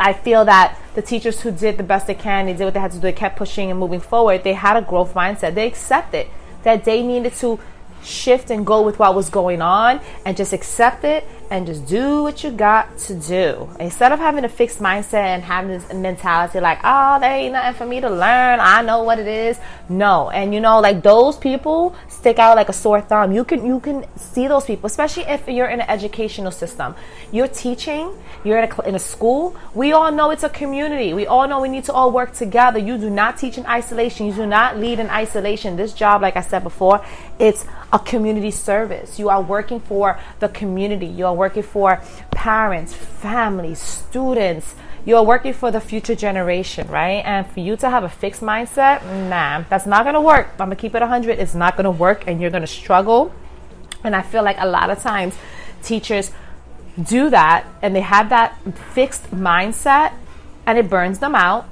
I 0.00 0.12
feel 0.12 0.44
that 0.46 0.78
the 0.94 1.02
teachers 1.02 1.40
who 1.40 1.50
did 1.52 1.76
the 1.76 1.84
best 1.84 2.06
they 2.06 2.14
can, 2.14 2.46
they 2.46 2.54
did 2.54 2.64
what 2.64 2.74
they 2.74 2.80
had 2.80 2.90
to 2.92 2.96
do, 2.96 3.02
they 3.02 3.12
kept 3.12 3.36
pushing 3.36 3.70
and 3.70 3.78
moving 3.78 4.00
forward. 4.00 4.44
They 4.44 4.54
had 4.54 4.76
a 4.76 4.82
growth 4.82 5.14
mindset. 5.14 5.54
They 5.54 5.66
accepted 5.66 6.28
that 6.64 6.84
they 6.84 7.02
needed 7.02 7.34
to 7.34 7.60
shift 8.02 8.50
and 8.50 8.66
go 8.66 8.82
with 8.82 8.98
what 8.98 9.14
was 9.14 9.28
going 9.28 9.62
on 9.62 10.00
and 10.24 10.36
just 10.36 10.52
accept 10.52 11.04
it 11.04 11.26
and 11.52 11.66
just 11.66 11.84
do 11.86 12.22
what 12.22 12.42
you 12.42 12.50
got 12.50 12.96
to 12.96 13.14
do. 13.14 13.68
Instead 13.78 14.10
of 14.10 14.18
having 14.18 14.42
a 14.42 14.48
fixed 14.48 14.78
mindset 14.78 15.34
and 15.34 15.42
having 15.42 15.70
this 15.70 15.92
mentality 15.92 16.58
like, 16.60 16.80
oh, 16.82 17.20
there 17.20 17.30
ain't 17.30 17.52
nothing 17.52 17.74
for 17.74 17.86
me 17.86 18.00
to 18.00 18.08
learn. 18.08 18.58
I 18.58 18.80
know 18.80 19.02
what 19.02 19.18
it 19.18 19.26
is. 19.26 19.60
No. 19.86 20.30
And 20.30 20.54
you 20.54 20.60
know, 20.60 20.80
like 20.80 21.02
those 21.02 21.36
people 21.36 21.94
stick 22.08 22.38
out 22.38 22.56
like 22.56 22.70
a 22.70 22.72
sore 22.72 23.02
thumb. 23.02 23.32
You 23.32 23.44
can, 23.44 23.66
you 23.66 23.80
can 23.80 24.06
see 24.16 24.48
those 24.48 24.64
people, 24.64 24.86
especially 24.86 25.24
if 25.24 25.46
you're 25.46 25.66
in 25.66 25.82
an 25.82 25.90
educational 25.90 26.52
system. 26.52 26.94
You're 27.32 27.48
teaching, 27.48 28.16
you're 28.44 28.58
in 28.58 28.72
a, 28.72 28.82
in 28.88 28.94
a 28.94 28.98
school. 28.98 29.54
We 29.74 29.92
all 29.92 30.10
know 30.10 30.30
it's 30.30 30.44
a 30.44 30.48
community. 30.48 31.12
We 31.12 31.26
all 31.26 31.46
know 31.46 31.60
we 31.60 31.68
need 31.68 31.84
to 31.84 31.92
all 31.92 32.10
work 32.10 32.32
together. 32.32 32.78
You 32.78 32.96
do 32.96 33.10
not 33.10 33.36
teach 33.36 33.58
in 33.58 33.66
isolation. 33.66 34.24
You 34.26 34.32
do 34.32 34.46
not 34.46 34.78
lead 34.78 35.00
in 35.00 35.10
isolation. 35.10 35.76
This 35.76 35.92
job, 35.92 36.22
like 36.22 36.36
I 36.36 36.40
said 36.40 36.62
before, 36.62 37.04
it's 37.38 37.66
a 37.92 37.98
community 37.98 38.50
service. 38.50 39.18
You 39.18 39.28
are 39.28 39.42
working 39.42 39.80
for 39.80 40.18
the 40.40 40.48
community. 40.48 41.06
You 41.06 41.26
are 41.26 41.34
working 41.42 41.64
for 41.64 42.00
parents, 42.30 42.94
families, 42.94 43.80
students. 43.80 44.74
You 45.04 45.16
are 45.16 45.24
working 45.24 45.52
for 45.52 45.72
the 45.72 45.80
future 45.80 46.14
generation, 46.14 46.86
right? 46.86 47.22
And 47.24 47.44
for 47.52 47.58
you 47.58 47.74
to 47.82 47.90
have 47.90 48.04
a 48.04 48.08
fixed 48.08 48.42
mindset, 48.42 49.02
nah, 49.28 49.64
that's 49.68 49.86
not 49.86 50.04
to 50.04 50.20
work. 50.20 50.46
I'm 50.60 50.70
to 50.70 50.76
keep 50.76 50.94
it 50.94 51.00
100. 51.00 51.40
It's 51.40 51.54
not 51.54 51.76
to 51.76 51.90
work 51.90 52.28
and 52.28 52.40
you're 52.40 52.50
to 52.50 52.66
struggle. 52.66 53.32
And 54.04 54.14
I 54.14 54.22
feel 54.22 54.44
like 54.44 54.58
a 54.60 54.66
lot 54.66 54.90
of 54.90 55.02
times 55.02 55.34
teachers 55.82 56.30
do 57.02 57.30
that 57.30 57.66
and 57.82 57.96
they 57.96 58.02
have 58.02 58.28
that 58.28 58.56
fixed 58.94 59.24
mindset 59.32 60.12
and 60.66 60.78
it 60.78 60.88
burns 60.88 61.18
them 61.18 61.34
out 61.34 61.66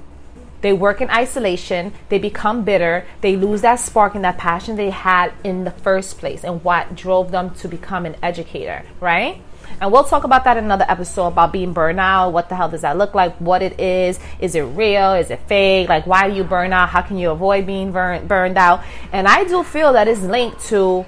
they 0.61 0.73
work 0.73 1.01
in 1.01 1.09
isolation, 1.11 1.93
they 2.09 2.19
become 2.19 2.65
bitter, 2.65 3.07
they 3.21 3.37
lose 3.37 3.63
that 3.63 3.77
spark 3.77 4.15
and 4.15 4.25
that 4.25 4.39
passion 4.39 4.77
they 4.77 4.91
had 4.91 5.33
in 5.43 5.65
the 5.65 5.71
first 5.71 6.19
place 6.19 6.45
and 6.45 6.63
what 6.63 6.95
drove 6.95 7.31
them 7.31 7.55
to 7.57 7.69
become 7.69 8.05
an 8.05 8.17
educator, 8.23 8.85
right? 9.01 9.41
And 9.81 9.93
we'll 9.93 10.05
talk 10.05 10.25
about 10.25 10.45
that 10.45 10.57
in 10.57 10.65
another 10.65 10.87
episode 10.89 11.29
about 11.29 11.53
being 11.53 11.75
burnout. 11.75 12.33
What 12.33 12.49
the 12.49 12.57
hell 12.57 12.69
does 12.69 12.83
that 12.83 12.97
look 12.97 13.15
like? 13.15 13.37
What 13.37 13.63
it 13.63 13.79
is? 13.79 14.19
Is 14.39 14.55
it 14.55 14.63
real? 14.63 15.15
Is 15.15 15.31
it 15.31 15.41
fake? 15.47 15.89
Like, 15.89 16.07
why 16.07 16.29
do 16.29 16.37
you 16.37 16.45
burn 16.45 16.73
out? 16.73 16.89
How 16.89 17.03
can 17.03 17.19
you 17.19 17.31
avoid 17.31 17.67
being 17.67 17.93
burn, 17.93 18.27
burned 18.27 18.59
out? 18.59 18.83
And 19.13 19.29
I 19.29 19.45
do 19.45 19.63
feel 19.63 19.93
that 19.93 20.09
is 20.09 20.23
linked 20.23 20.61
to 20.67 21.07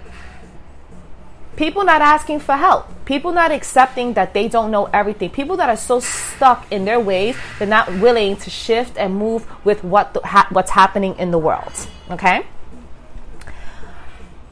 people 1.56 1.84
not 1.84 2.00
asking 2.00 2.40
for 2.40 2.56
help 2.56 2.88
people 3.04 3.30
not 3.32 3.52
accepting 3.52 4.14
that 4.14 4.32
they 4.32 4.48
don't 4.48 4.70
know 4.70 4.86
everything 4.86 5.28
people 5.28 5.56
that 5.56 5.68
are 5.68 5.76
so 5.76 6.00
stuck 6.00 6.66
in 6.72 6.84
their 6.84 6.98
ways 6.98 7.36
they're 7.58 7.68
not 7.68 7.86
willing 8.00 8.36
to 8.36 8.48
shift 8.48 8.96
and 8.96 9.14
move 9.14 9.46
with 9.64 9.84
what 9.84 10.14
the, 10.14 10.20
ha- 10.20 10.48
what's 10.50 10.70
happening 10.70 11.14
in 11.18 11.30
the 11.30 11.38
world 11.38 11.72
okay 12.10 12.46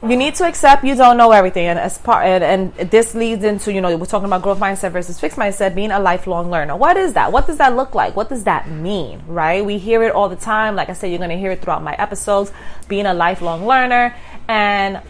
you 0.03 0.17
need 0.17 0.33
to 0.33 0.45
accept 0.45 0.83
you 0.83 0.95
don't 0.95 1.15
know 1.15 1.31
everything 1.31 1.67
and 1.67 1.77
as 1.77 1.97
part 1.99 2.25
and, 2.25 2.43
and 2.43 2.89
this 2.89 3.13
leads 3.13 3.43
into 3.43 3.71
you 3.71 3.79
know 3.81 3.95
we're 3.97 4.05
talking 4.05 4.25
about 4.25 4.41
growth 4.41 4.59
mindset 4.59 4.91
versus 4.91 5.19
fixed 5.19 5.37
mindset 5.37 5.75
being 5.75 5.91
a 5.91 5.99
lifelong 5.99 6.49
learner 6.49 6.75
what 6.75 6.97
is 6.97 7.13
that 7.13 7.31
what 7.31 7.45
does 7.45 7.57
that 7.57 7.75
look 7.75 7.93
like 7.93 8.15
what 8.15 8.27
does 8.27 8.45
that 8.45 8.67
mean 8.67 9.21
right 9.27 9.63
we 9.63 9.77
hear 9.77 10.01
it 10.01 10.11
all 10.11 10.27
the 10.27 10.35
time 10.35 10.75
like 10.75 10.89
i 10.89 10.93
said 10.93 11.07
you're 11.07 11.19
going 11.19 11.29
to 11.29 11.37
hear 11.37 11.51
it 11.51 11.61
throughout 11.61 11.83
my 11.83 11.93
episodes 11.95 12.51
being 12.87 13.05
a 13.05 13.13
lifelong 13.13 13.67
learner 13.67 14.15
and 14.47 15.01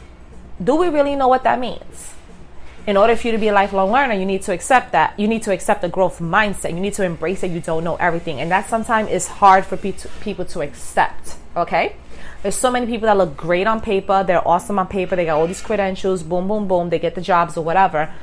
do 0.64 0.76
we 0.76 0.90
really 0.90 1.16
know 1.16 1.28
what 1.28 1.44
that 1.44 1.60
means? 1.60 2.14
In 2.86 2.98
order 2.98 3.16
for 3.16 3.28
you 3.28 3.32
to 3.34 3.38
be 3.38 3.48
a 3.48 3.54
lifelong 3.54 3.92
learner, 3.92 4.14
you 4.14 4.26
need 4.26 4.42
to 4.44 4.54
accept 4.54 4.92
that. 4.92 5.20
You 5.20 5.28
need 5.28 5.44
to 5.44 5.54
accept 5.54 5.82
the 5.82 5.90
growth 5.90 6.20
mindset. 6.20 6.74
You 6.74 6.80
need 6.80 6.94
to 6.96 7.04
embrace 7.04 7.42
that 7.42 7.50
you 7.50 7.62
don't 7.62 7.84
know 7.84 7.96
everything. 7.96 8.40
And 8.40 8.52
that 8.52 8.68
sometimes 8.70 9.10
is 9.10 9.28
hard 9.28 9.66
for 9.66 9.78
people 9.78 10.46
to 10.46 10.62
accept. 10.62 11.38
Okay? 11.56 11.96
There's 12.42 12.56
so 12.56 12.72
many 12.72 12.86
people 12.86 13.08
that 13.08 13.18
look 13.18 13.38
great 13.38 13.68
on 13.68 13.82
paper. 13.82 14.24
They're 14.24 14.46
awesome 14.48 14.80
on 14.80 14.88
paper. 14.88 15.16
They 15.16 15.26
got 15.26 15.38
all 15.38 15.48
these 15.48 15.62
credentials. 15.62 16.24
Boom, 16.24 16.48
boom, 16.48 16.68
boom. 16.68 16.90
They 16.90 17.00
get 17.00 17.16
the 17.16 17.22
jobs 17.22 17.58
or 17.58 17.64
whatever. 17.64 18.14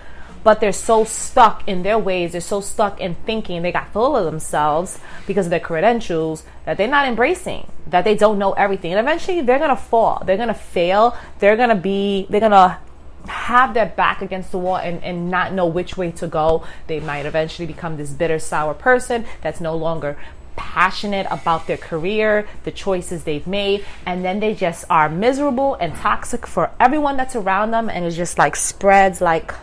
But 0.45 0.61
they're 0.61 0.73
so 0.73 1.05
stuck 1.05 1.67
in 1.69 1.83
their 1.83 1.99
ways. 1.99 2.33
They're 2.33 2.41
so 2.41 2.61
stuck 2.61 3.01
in 3.01 3.17
thinking. 3.27 3.63
They 3.63 3.73
got 3.73 3.93
full 3.93 4.17
of 4.17 4.25
themselves 4.25 4.99
because 5.27 5.47
of 5.47 5.51
their 5.51 5.61
credentials 5.61 6.45
that 6.65 6.77
they're 6.77 6.89
not 6.89 7.07
embracing 7.07 7.67
that 7.91 8.05
they 8.05 8.15
don't 8.15 8.39
know 8.39 8.53
everything. 8.53 8.93
And 8.93 9.01
eventually 9.01 9.41
they're 9.41 9.59
to 9.59 9.77
fall. 9.77 10.23
They're 10.25 10.37
to 10.37 10.55
fail. 10.55 11.17
They're 11.39 11.57
to 11.57 11.75
be, 11.75 12.27
they're 12.31 12.41
to 12.41 12.79
have 13.27 13.75
their 13.75 13.87
back 13.87 14.23
against 14.23 14.53
the 14.53 14.59
wall 14.59 14.77
and, 14.77 15.03
and 15.03 15.31
not 15.31 15.53
know 15.53 15.67
which 15.67 15.97
way 15.97 16.13
to 16.13 16.27
go. 16.27 16.67
They 16.87 17.01
might 17.01 17.27
eventually 17.27 17.67
become 17.67 17.97
this 17.97 18.11
bitter, 18.11 18.39
sour 18.39 18.75
person 18.75 19.27
that's 19.43 19.61
no 19.61 19.77
longer 19.77 20.19
passionate 20.59 21.27
about 21.31 21.67
their 21.67 21.77
career, 21.77 22.47
the 22.65 22.71
choices 22.71 23.25
they've 23.25 23.47
made, 23.47 23.85
and 24.05 24.25
then 24.25 24.41
they 24.41 24.55
just 24.55 24.85
are 24.91 25.09
miserable 25.09 25.77
and 25.77 25.95
toxic 25.95 26.47
for 26.47 26.71
everyone 26.79 27.17
that's 27.17 27.37
around 27.37 27.71
them, 27.71 27.89
and 27.89 28.05
it 28.05 28.11
just 28.11 28.37
like 28.37 28.57
spreads 28.57 29.21
like 29.21 29.55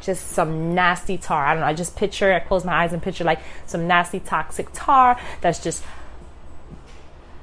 just 0.00 0.28
some 0.28 0.74
nasty 0.74 1.18
tar. 1.18 1.46
I 1.46 1.52
don't 1.52 1.60
know. 1.60 1.66
I 1.66 1.74
just 1.74 1.94
picture, 1.94 2.32
I 2.32 2.40
close 2.40 2.64
my 2.64 2.72
eyes 2.72 2.92
and 2.92 3.02
picture 3.02 3.24
like 3.24 3.40
some 3.66 3.86
nasty 3.86 4.20
toxic 4.20 4.68
tar 4.72 5.20
that's 5.42 5.62
just 5.62 5.84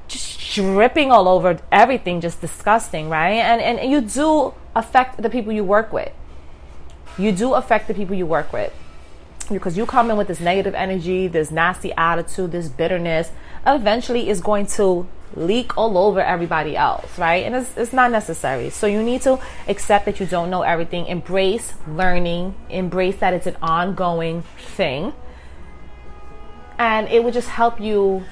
just 0.07 0.53
dripping 0.53 1.12
all 1.12 1.27
over 1.27 1.59
everything, 1.71 2.21
just 2.21 2.41
disgusting, 2.41 3.09
right? 3.09 3.33
And 3.33 3.62
and 3.62 3.91
you 3.91 4.01
do 4.01 4.53
affect 4.75 5.21
the 5.21 5.29
people 5.29 5.53
you 5.53 5.63
work 5.63 5.93
with. 5.93 6.12
You 7.17 7.31
do 7.31 7.53
affect 7.53 7.88
the 7.88 7.93
people 7.93 8.15
you 8.15 8.25
work 8.25 8.51
with 8.51 8.74
because 9.53 9.77
you 9.77 9.85
come 9.85 10.11
in 10.11 10.17
with 10.17 10.27
this 10.27 10.39
negative 10.39 10.75
energy, 10.75 11.27
this 11.27 11.51
nasty 11.51 11.91
attitude, 11.93 12.51
this 12.51 12.67
bitterness, 12.67 13.31
eventually 13.65 14.29
is 14.29 14.41
going 14.41 14.67
to 14.67 15.07
leak 15.35 15.77
all 15.77 15.97
over 15.97 16.21
everybody 16.21 16.77
else, 16.77 17.17
right? 17.17 17.45
And 17.45 17.55
it's, 17.55 17.75
it's 17.77 17.93
not 17.93 18.11
necessary. 18.11 18.69
So 18.69 18.87
you 18.87 19.03
need 19.03 19.21
to 19.23 19.39
accept 19.67 20.05
that 20.05 20.19
you 20.19 20.25
don't 20.25 20.49
know 20.49 20.61
everything, 20.61 21.07
embrace 21.07 21.73
learning, 21.87 22.55
embrace 22.69 23.17
that 23.17 23.33
it's 23.33 23.47
an 23.47 23.57
ongoing 23.61 24.43
thing. 24.57 25.13
And 26.77 27.07
it 27.09 27.23
will 27.23 27.31
just 27.31 27.49
help 27.49 27.79
you 27.79 28.23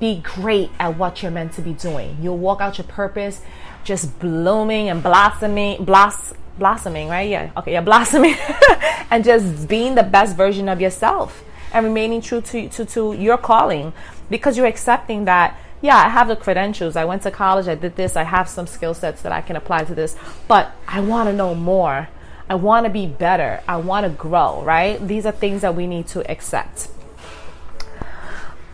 be 0.00 0.20
great 0.20 0.70
at 0.78 0.98
what 0.98 1.22
you're 1.22 1.30
meant 1.30 1.52
to 1.54 1.62
be 1.62 1.72
doing. 1.72 2.16
You'll 2.20 2.38
walk 2.38 2.60
out 2.60 2.78
your 2.78 2.86
purpose 2.86 3.40
just 3.84 4.18
blooming 4.18 4.88
and 4.88 5.02
blossoming, 5.02 5.84
bloss, 5.84 6.32
blossoming, 6.58 7.08
right? 7.08 7.28
Yeah. 7.28 7.50
Okay. 7.56 7.72
Yeah. 7.72 7.80
Blossoming 7.80 8.36
and 9.10 9.24
just 9.24 9.68
being 9.68 9.94
the 9.94 10.02
best 10.02 10.36
version 10.36 10.68
of 10.68 10.80
yourself 10.80 11.44
and 11.72 11.86
remaining 11.86 12.20
true 12.20 12.40
to, 12.40 12.68
to, 12.68 12.84
to 12.84 13.12
your 13.14 13.38
calling 13.38 13.92
because 14.30 14.56
you're 14.56 14.66
accepting 14.66 15.24
that, 15.24 15.58
yeah, 15.80 15.96
I 15.96 16.08
have 16.08 16.28
the 16.28 16.36
credentials. 16.36 16.96
I 16.96 17.04
went 17.04 17.22
to 17.22 17.30
college. 17.30 17.68
I 17.68 17.74
did 17.74 17.96
this. 17.96 18.16
I 18.16 18.22
have 18.22 18.48
some 18.48 18.66
skill 18.66 18.94
sets 18.94 19.22
that 19.22 19.32
I 19.32 19.40
can 19.40 19.56
apply 19.56 19.84
to 19.84 19.94
this, 19.94 20.16
but 20.48 20.72
I 20.86 21.00
want 21.00 21.28
to 21.28 21.32
know 21.32 21.54
more. 21.54 22.08
I 22.48 22.54
want 22.54 22.86
to 22.86 22.90
be 22.90 23.06
better. 23.06 23.62
I 23.66 23.76
want 23.78 24.04
to 24.04 24.10
grow, 24.10 24.62
right? 24.62 25.06
These 25.06 25.26
are 25.26 25.32
things 25.32 25.62
that 25.62 25.74
we 25.74 25.86
need 25.86 26.06
to 26.08 26.30
accept. 26.30 26.88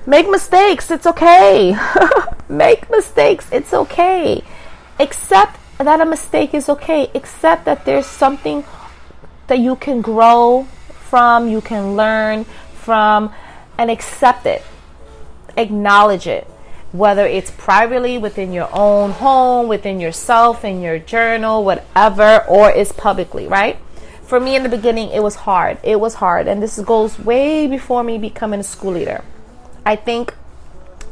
Make 0.06 0.28
mistakes, 0.28 0.90
it's 0.90 1.06
okay. 1.06 1.76
Make 2.48 2.90
mistakes, 2.90 3.46
it's 3.52 3.74
okay. 3.74 4.42
Accept 4.98 5.60
that 5.86 6.00
a 6.00 6.04
mistake 6.04 6.54
is 6.54 6.68
okay. 6.68 7.10
Accept 7.14 7.64
that 7.64 7.84
there's 7.84 8.06
something 8.06 8.64
that 9.46 9.58
you 9.58 9.76
can 9.76 10.00
grow 10.02 10.66
from, 11.08 11.48
you 11.48 11.60
can 11.60 11.96
learn 11.96 12.44
from, 12.74 13.32
and 13.78 13.90
accept 13.90 14.46
it. 14.46 14.62
Acknowledge 15.56 16.26
it. 16.26 16.44
Whether 16.92 17.26
it's 17.26 17.50
privately 17.50 18.18
within 18.18 18.52
your 18.52 18.68
own 18.72 19.12
home, 19.12 19.68
within 19.68 20.00
yourself, 20.00 20.64
in 20.64 20.80
your 20.80 20.98
journal, 20.98 21.64
whatever, 21.64 22.44
or 22.48 22.70
it's 22.70 22.92
publicly, 22.92 23.46
right? 23.46 23.78
For 24.22 24.40
me 24.40 24.56
in 24.56 24.62
the 24.62 24.68
beginning, 24.68 25.10
it 25.10 25.22
was 25.22 25.34
hard. 25.34 25.78
It 25.82 26.00
was 26.00 26.14
hard. 26.14 26.48
And 26.48 26.62
this 26.62 26.78
goes 26.80 27.18
way 27.18 27.66
before 27.66 28.02
me 28.02 28.18
becoming 28.18 28.60
a 28.60 28.64
school 28.64 28.92
leader. 28.92 29.22
I 29.86 29.96
think 29.96 30.34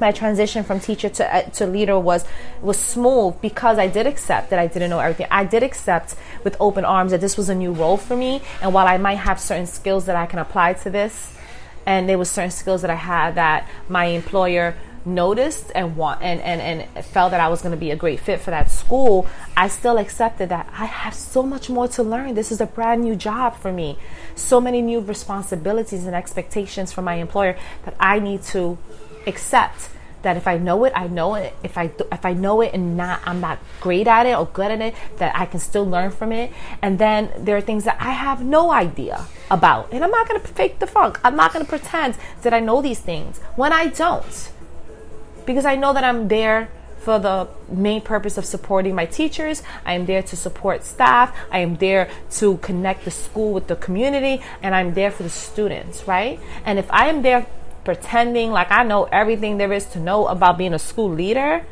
my 0.00 0.12
transition 0.12 0.64
from 0.64 0.80
teacher 0.80 1.08
to 1.08 1.34
uh, 1.34 1.42
to 1.50 1.66
leader 1.66 1.98
was 1.98 2.24
was 2.60 2.78
smooth 2.78 3.40
because 3.40 3.78
I 3.78 3.86
did 3.86 4.06
accept 4.06 4.50
that 4.50 4.58
I 4.58 4.66
didn't 4.66 4.90
know 4.90 5.00
everything. 5.00 5.26
I 5.30 5.44
did 5.44 5.62
accept 5.62 6.14
with 6.44 6.56
open 6.60 6.84
arms 6.84 7.12
that 7.12 7.20
this 7.20 7.36
was 7.36 7.48
a 7.48 7.54
new 7.54 7.72
role 7.72 7.96
for 7.96 8.16
me, 8.16 8.42
and 8.62 8.72
while 8.74 8.86
I 8.86 8.98
might 8.98 9.18
have 9.18 9.40
certain 9.40 9.66
skills 9.66 10.06
that 10.06 10.16
I 10.16 10.26
can 10.26 10.38
apply 10.38 10.74
to 10.74 10.90
this, 10.90 11.36
and 11.84 12.08
there 12.08 12.18
was 12.18 12.30
certain 12.30 12.50
skills 12.50 12.82
that 12.82 12.90
I 12.90 12.96
had 12.96 13.36
that 13.36 13.68
my 13.88 14.06
employer 14.06 14.76
noticed 15.06 15.70
and 15.74 15.96
want 15.96 16.20
and, 16.20 16.40
and, 16.40 16.60
and 16.60 17.04
felt 17.06 17.30
that 17.30 17.40
I 17.40 17.48
was 17.48 17.62
going 17.62 17.70
to 17.70 17.78
be 17.78 17.92
a 17.92 17.96
great 17.96 18.20
fit 18.20 18.40
for 18.40 18.50
that 18.50 18.70
school, 18.70 19.26
I 19.56 19.68
still 19.68 19.98
accepted 19.98 20.48
that 20.48 20.68
I 20.72 20.86
have 20.86 21.14
so 21.14 21.42
much 21.42 21.70
more 21.70 21.88
to 21.88 22.02
learn. 22.02 22.34
This 22.34 22.50
is 22.50 22.60
a 22.60 22.66
brand 22.66 23.02
new 23.02 23.14
job 23.14 23.56
for 23.56 23.72
me. 23.72 23.98
So 24.34 24.60
many 24.60 24.82
new 24.82 25.00
responsibilities 25.00 26.06
and 26.06 26.14
expectations 26.14 26.92
from 26.92 27.04
my 27.04 27.14
employer 27.14 27.56
that 27.84 27.94
I 28.00 28.18
need 28.18 28.42
to 28.44 28.76
accept 29.26 29.90
that 30.22 30.36
if 30.36 30.48
I 30.48 30.58
know 30.58 30.84
it, 30.84 30.92
I 30.96 31.06
know 31.06 31.36
it. 31.36 31.54
If 31.62 31.78
I 31.78 31.92
if 32.10 32.24
I 32.24 32.32
know 32.32 32.60
it 32.60 32.74
and 32.74 32.96
not 32.96 33.20
I'm 33.24 33.40
not 33.40 33.58
great 33.80 34.08
at 34.08 34.26
it 34.26 34.36
or 34.36 34.46
good 34.46 34.70
at 34.70 34.80
it, 34.80 34.94
that 35.18 35.36
I 35.36 35.46
can 35.46 35.60
still 35.60 35.84
learn 35.84 36.10
from 36.10 36.32
it. 36.32 36.52
And 36.82 36.98
then 36.98 37.30
there 37.38 37.56
are 37.56 37.60
things 37.60 37.84
that 37.84 37.96
I 38.00 38.10
have 38.10 38.44
no 38.44 38.72
idea 38.72 39.24
about, 39.50 39.92
and 39.92 40.02
I'm 40.02 40.10
not 40.10 40.28
going 40.28 40.40
to 40.40 40.46
fake 40.48 40.80
the 40.80 40.86
funk. 40.86 41.20
I'm 41.22 41.36
not 41.36 41.52
going 41.52 41.64
to 41.64 41.68
pretend 41.68 42.16
that 42.42 42.52
I 42.52 42.60
know 42.60 42.82
these 42.82 42.98
things 42.98 43.38
when 43.54 43.72
I 43.72 43.86
don't 43.86 44.50
because 45.46 45.64
I 45.64 45.76
know 45.76 45.92
that 45.92 46.02
I'm 46.02 46.26
there 46.28 46.68
for 46.98 47.20
the 47.20 47.46
main 47.70 48.00
purpose 48.00 48.36
of 48.36 48.44
supporting 48.44 48.96
my 48.96 49.06
teachers. 49.06 49.62
I 49.84 49.92
am 49.92 50.06
there 50.06 50.22
to 50.24 50.36
support 50.36 50.82
staff. 50.82 51.32
I 51.52 51.60
am 51.60 51.76
there 51.76 52.10
to 52.32 52.56
connect 52.56 53.04
the 53.04 53.12
school 53.12 53.52
with 53.52 53.68
the 53.68 53.76
community, 53.76 54.42
and 54.60 54.74
I'm 54.74 54.94
there 54.94 55.12
for 55.12 55.22
the 55.22 55.30
students, 55.30 56.08
right? 56.08 56.40
And 56.64 56.80
if 56.80 56.90
I 56.90 57.06
am 57.06 57.22
there 57.22 57.46
pretending 57.86 58.50
like 58.50 58.70
I 58.70 58.82
know 58.82 59.04
everything 59.04 59.56
there 59.56 59.72
is 59.72 59.86
to 59.94 59.98
know 59.98 60.26
about 60.26 60.58
being 60.58 60.74
a 60.74 60.78
school 60.78 61.08
leader, 61.08 61.64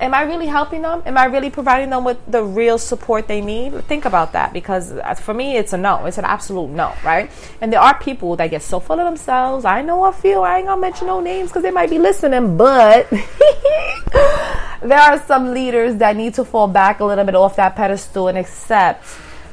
am 0.00 0.14
I 0.14 0.22
really 0.22 0.46
helping 0.46 0.82
them? 0.82 1.02
Am 1.04 1.18
I 1.18 1.24
really 1.24 1.50
providing 1.50 1.90
them 1.90 2.04
with 2.04 2.18
the 2.26 2.42
real 2.42 2.78
support 2.78 3.26
they 3.26 3.40
need? 3.40 3.74
Think 3.84 4.04
about 4.04 4.32
that 4.32 4.52
because 4.52 4.92
uh, 4.92 5.14
for 5.14 5.34
me, 5.34 5.56
it's 5.56 5.72
a 5.72 5.76
no. 5.76 6.06
It's 6.06 6.16
an 6.16 6.24
absolute 6.24 6.70
no, 6.70 6.94
right? 7.04 7.30
And 7.60 7.72
there 7.72 7.80
are 7.80 7.98
people 7.98 8.36
that 8.36 8.50
get 8.50 8.62
so 8.62 8.80
full 8.80 8.98
of 8.98 9.04
themselves. 9.04 9.64
I 9.64 9.82
know 9.82 10.04
I 10.04 10.12
feel 10.12 10.42
I 10.42 10.58
ain't 10.58 10.68
gonna 10.68 10.80
mention 10.80 11.08
no 11.08 11.20
names 11.20 11.50
because 11.50 11.64
they 11.64 11.72
might 11.72 11.90
be 11.90 11.98
listening, 11.98 12.56
but 12.56 13.10
there 14.82 15.00
are 15.00 15.20
some 15.26 15.52
leaders 15.52 15.96
that 15.96 16.16
need 16.16 16.34
to 16.34 16.44
fall 16.44 16.68
back 16.68 17.00
a 17.00 17.04
little 17.04 17.24
bit 17.24 17.34
off 17.34 17.56
that 17.56 17.74
pedestal 17.74 18.28
and 18.28 18.38
accept 18.38 19.04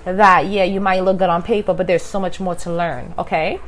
that, 0.06 0.46
yeah, 0.46 0.64
you 0.64 0.80
might 0.82 1.02
look 1.02 1.18
good 1.18 1.30
on 1.30 1.42
paper, 1.44 1.74
but 1.74 1.88
there's 1.88 2.04
so 2.04 2.20
much 2.20 2.40
more 2.40 2.56
to 2.56 2.72
learn, 2.72 3.14
okay? 3.18 3.60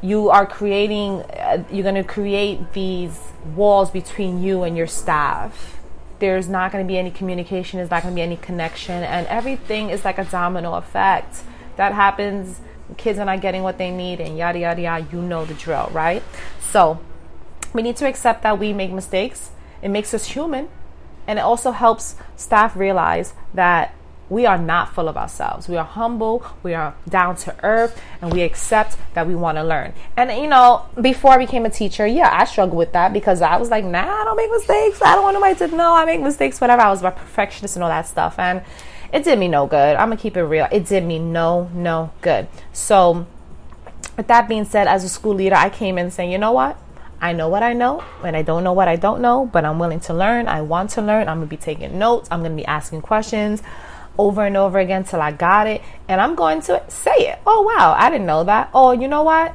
You 0.00 0.30
are 0.30 0.46
creating 0.46 1.22
uh, 1.22 1.64
you're 1.70 1.82
going 1.82 1.94
to 1.94 2.04
create 2.04 2.72
these 2.72 3.18
walls 3.54 3.90
between 3.90 4.42
you 4.42 4.62
and 4.62 4.76
your 4.76 4.86
staff. 4.86 5.78
There's 6.18 6.48
not 6.48 6.72
going 6.72 6.84
to 6.84 6.88
be 6.88 6.98
any 6.98 7.10
communication 7.10 7.78
there's 7.78 7.90
not 7.90 8.02
going 8.02 8.14
to 8.14 8.18
be 8.18 8.22
any 8.22 8.36
connection 8.36 9.02
and 9.02 9.26
everything 9.26 9.90
is 9.90 10.04
like 10.04 10.18
a 10.18 10.24
domino 10.24 10.74
effect. 10.74 11.42
That 11.76 11.94
happens 11.94 12.60
kids 12.96 13.18
are 13.18 13.26
not 13.26 13.40
getting 13.40 13.62
what 13.62 13.76
they 13.76 13.90
need 13.90 14.18
and 14.18 14.38
yada 14.38 14.58
yada 14.58 14.80
yada 14.80 15.06
you 15.12 15.20
know 15.20 15.44
the 15.44 15.54
drill 15.54 15.90
right? 15.92 16.22
So 16.60 17.00
we 17.72 17.82
need 17.82 17.96
to 17.96 18.06
accept 18.06 18.42
that 18.42 18.58
we 18.58 18.72
make 18.72 18.92
mistakes. 18.92 19.50
It 19.82 19.88
makes 19.90 20.14
us 20.14 20.26
human 20.26 20.68
and 21.26 21.38
it 21.38 21.42
also 21.42 21.72
helps 21.72 22.16
staff 22.36 22.74
realize 22.76 23.34
that 23.52 23.94
we 24.30 24.46
are 24.46 24.58
not 24.58 24.94
full 24.94 25.08
of 25.08 25.16
ourselves. 25.16 25.68
We 25.68 25.76
are 25.76 25.84
humble, 25.84 26.44
we 26.62 26.74
are 26.74 26.94
down 27.08 27.36
to 27.36 27.64
earth, 27.64 28.00
and 28.20 28.32
we 28.32 28.42
accept 28.42 28.96
that 29.14 29.26
we 29.26 29.34
want 29.34 29.56
to 29.56 29.64
learn. 29.64 29.94
And 30.16 30.30
you 30.30 30.48
know, 30.48 30.86
before 31.00 31.32
I 31.32 31.38
became 31.38 31.64
a 31.64 31.70
teacher, 31.70 32.06
yeah, 32.06 32.28
I 32.32 32.44
struggled 32.44 32.76
with 32.76 32.92
that 32.92 33.12
because 33.12 33.40
I 33.42 33.56
was 33.56 33.70
like, 33.70 33.84
nah, 33.84 34.00
I 34.00 34.24
don't 34.24 34.36
make 34.36 34.50
mistakes. 34.50 35.00
I 35.02 35.14
don't 35.14 35.24
want 35.24 35.34
nobody 35.34 35.54
to 35.56 35.76
know 35.76 35.94
I 35.94 36.04
make 36.04 36.20
mistakes, 36.20 36.60
whatever. 36.60 36.82
I 36.82 36.90
was 36.90 37.02
a 37.02 37.10
perfectionist 37.10 37.76
and 37.76 37.82
all 37.82 37.90
that 37.90 38.06
stuff. 38.06 38.38
And 38.38 38.62
it 39.12 39.24
did 39.24 39.38
me 39.38 39.48
no 39.48 39.66
good. 39.66 39.96
I'm 39.96 40.08
gonna 40.08 40.16
keep 40.16 40.36
it 40.36 40.44
real. 40.44 40.68
It 40.70 40.86
did 40.86 41.04
me 41.04 41.18
no, 41.18 41.70
no 41.72 42.10
good. 42.20 42.48
So, 42.72 43.26
with 44.16 44.26
that 44.26 44.48
being 44.48 44.64
said, 44.64 44.88
as 44.88 45.04
a 45.04 45.08
school 45.08 45.34
leader, 45.34 45.54
I 45.54 45.70
came 45.70 45.96
in 45.96 46.10
saying, 46.10 46.30
you 46.32 46.38
know 46.38 46.52
what? 46.52 46.76
I 47.20 47.32
know 47.32 47.48
what 47.48 47.64
I 47.64 47.72
know, 47.72 48.04
and 48.22 48.36
I 48.36 48.42
don't 48.42 48.62
know 48.62 48.72
what 48.72 48.86
I 48.86 48.94
don't 48.94 49.20
know, 49.20 49.46
but 49.46 49.64
I'm 49.64 49.80
willing 49.80 49.98
to 50.00 50.14
learn. 50.14 50.46
I 50.46 50.62
want 50.62 50.90
to 50.90 51.02
learn. 51.02 51.28
I'm 51.28 51.38
gonna 51.38 51.46
be 51.46 51.56
taking 51.56 51.98
notes. 51.98 52.28
I'm 52.30 52.42
gonna 52.42 52.54
be 52.54 52.66
asking 52.66 53.02
questions 53.02 53.62
over 54.18 54.44
and 54.44 54.56
over 54.56 54.78
again 54.78 55.04
till 55.04 55.20
I 55.20 55.32
got 55.32 55.66
it. 55.66 55.80
And 56.08 56.20
I'm 56.20 56.34
going 56.34 56.60
to 56.62 56.82
say 56.88 57.14
it. 57.28 57.38
Oh, 57.46 57.62
wow, 57.62 57.94
I 57.96 58.10
didn't 58.10 58.26
know 58.26 58.44
that. 58.44 58.70
Oh, 58.74 58.92
you 58.92 59.08
know 59.08 59.22
what? 59.22 59.54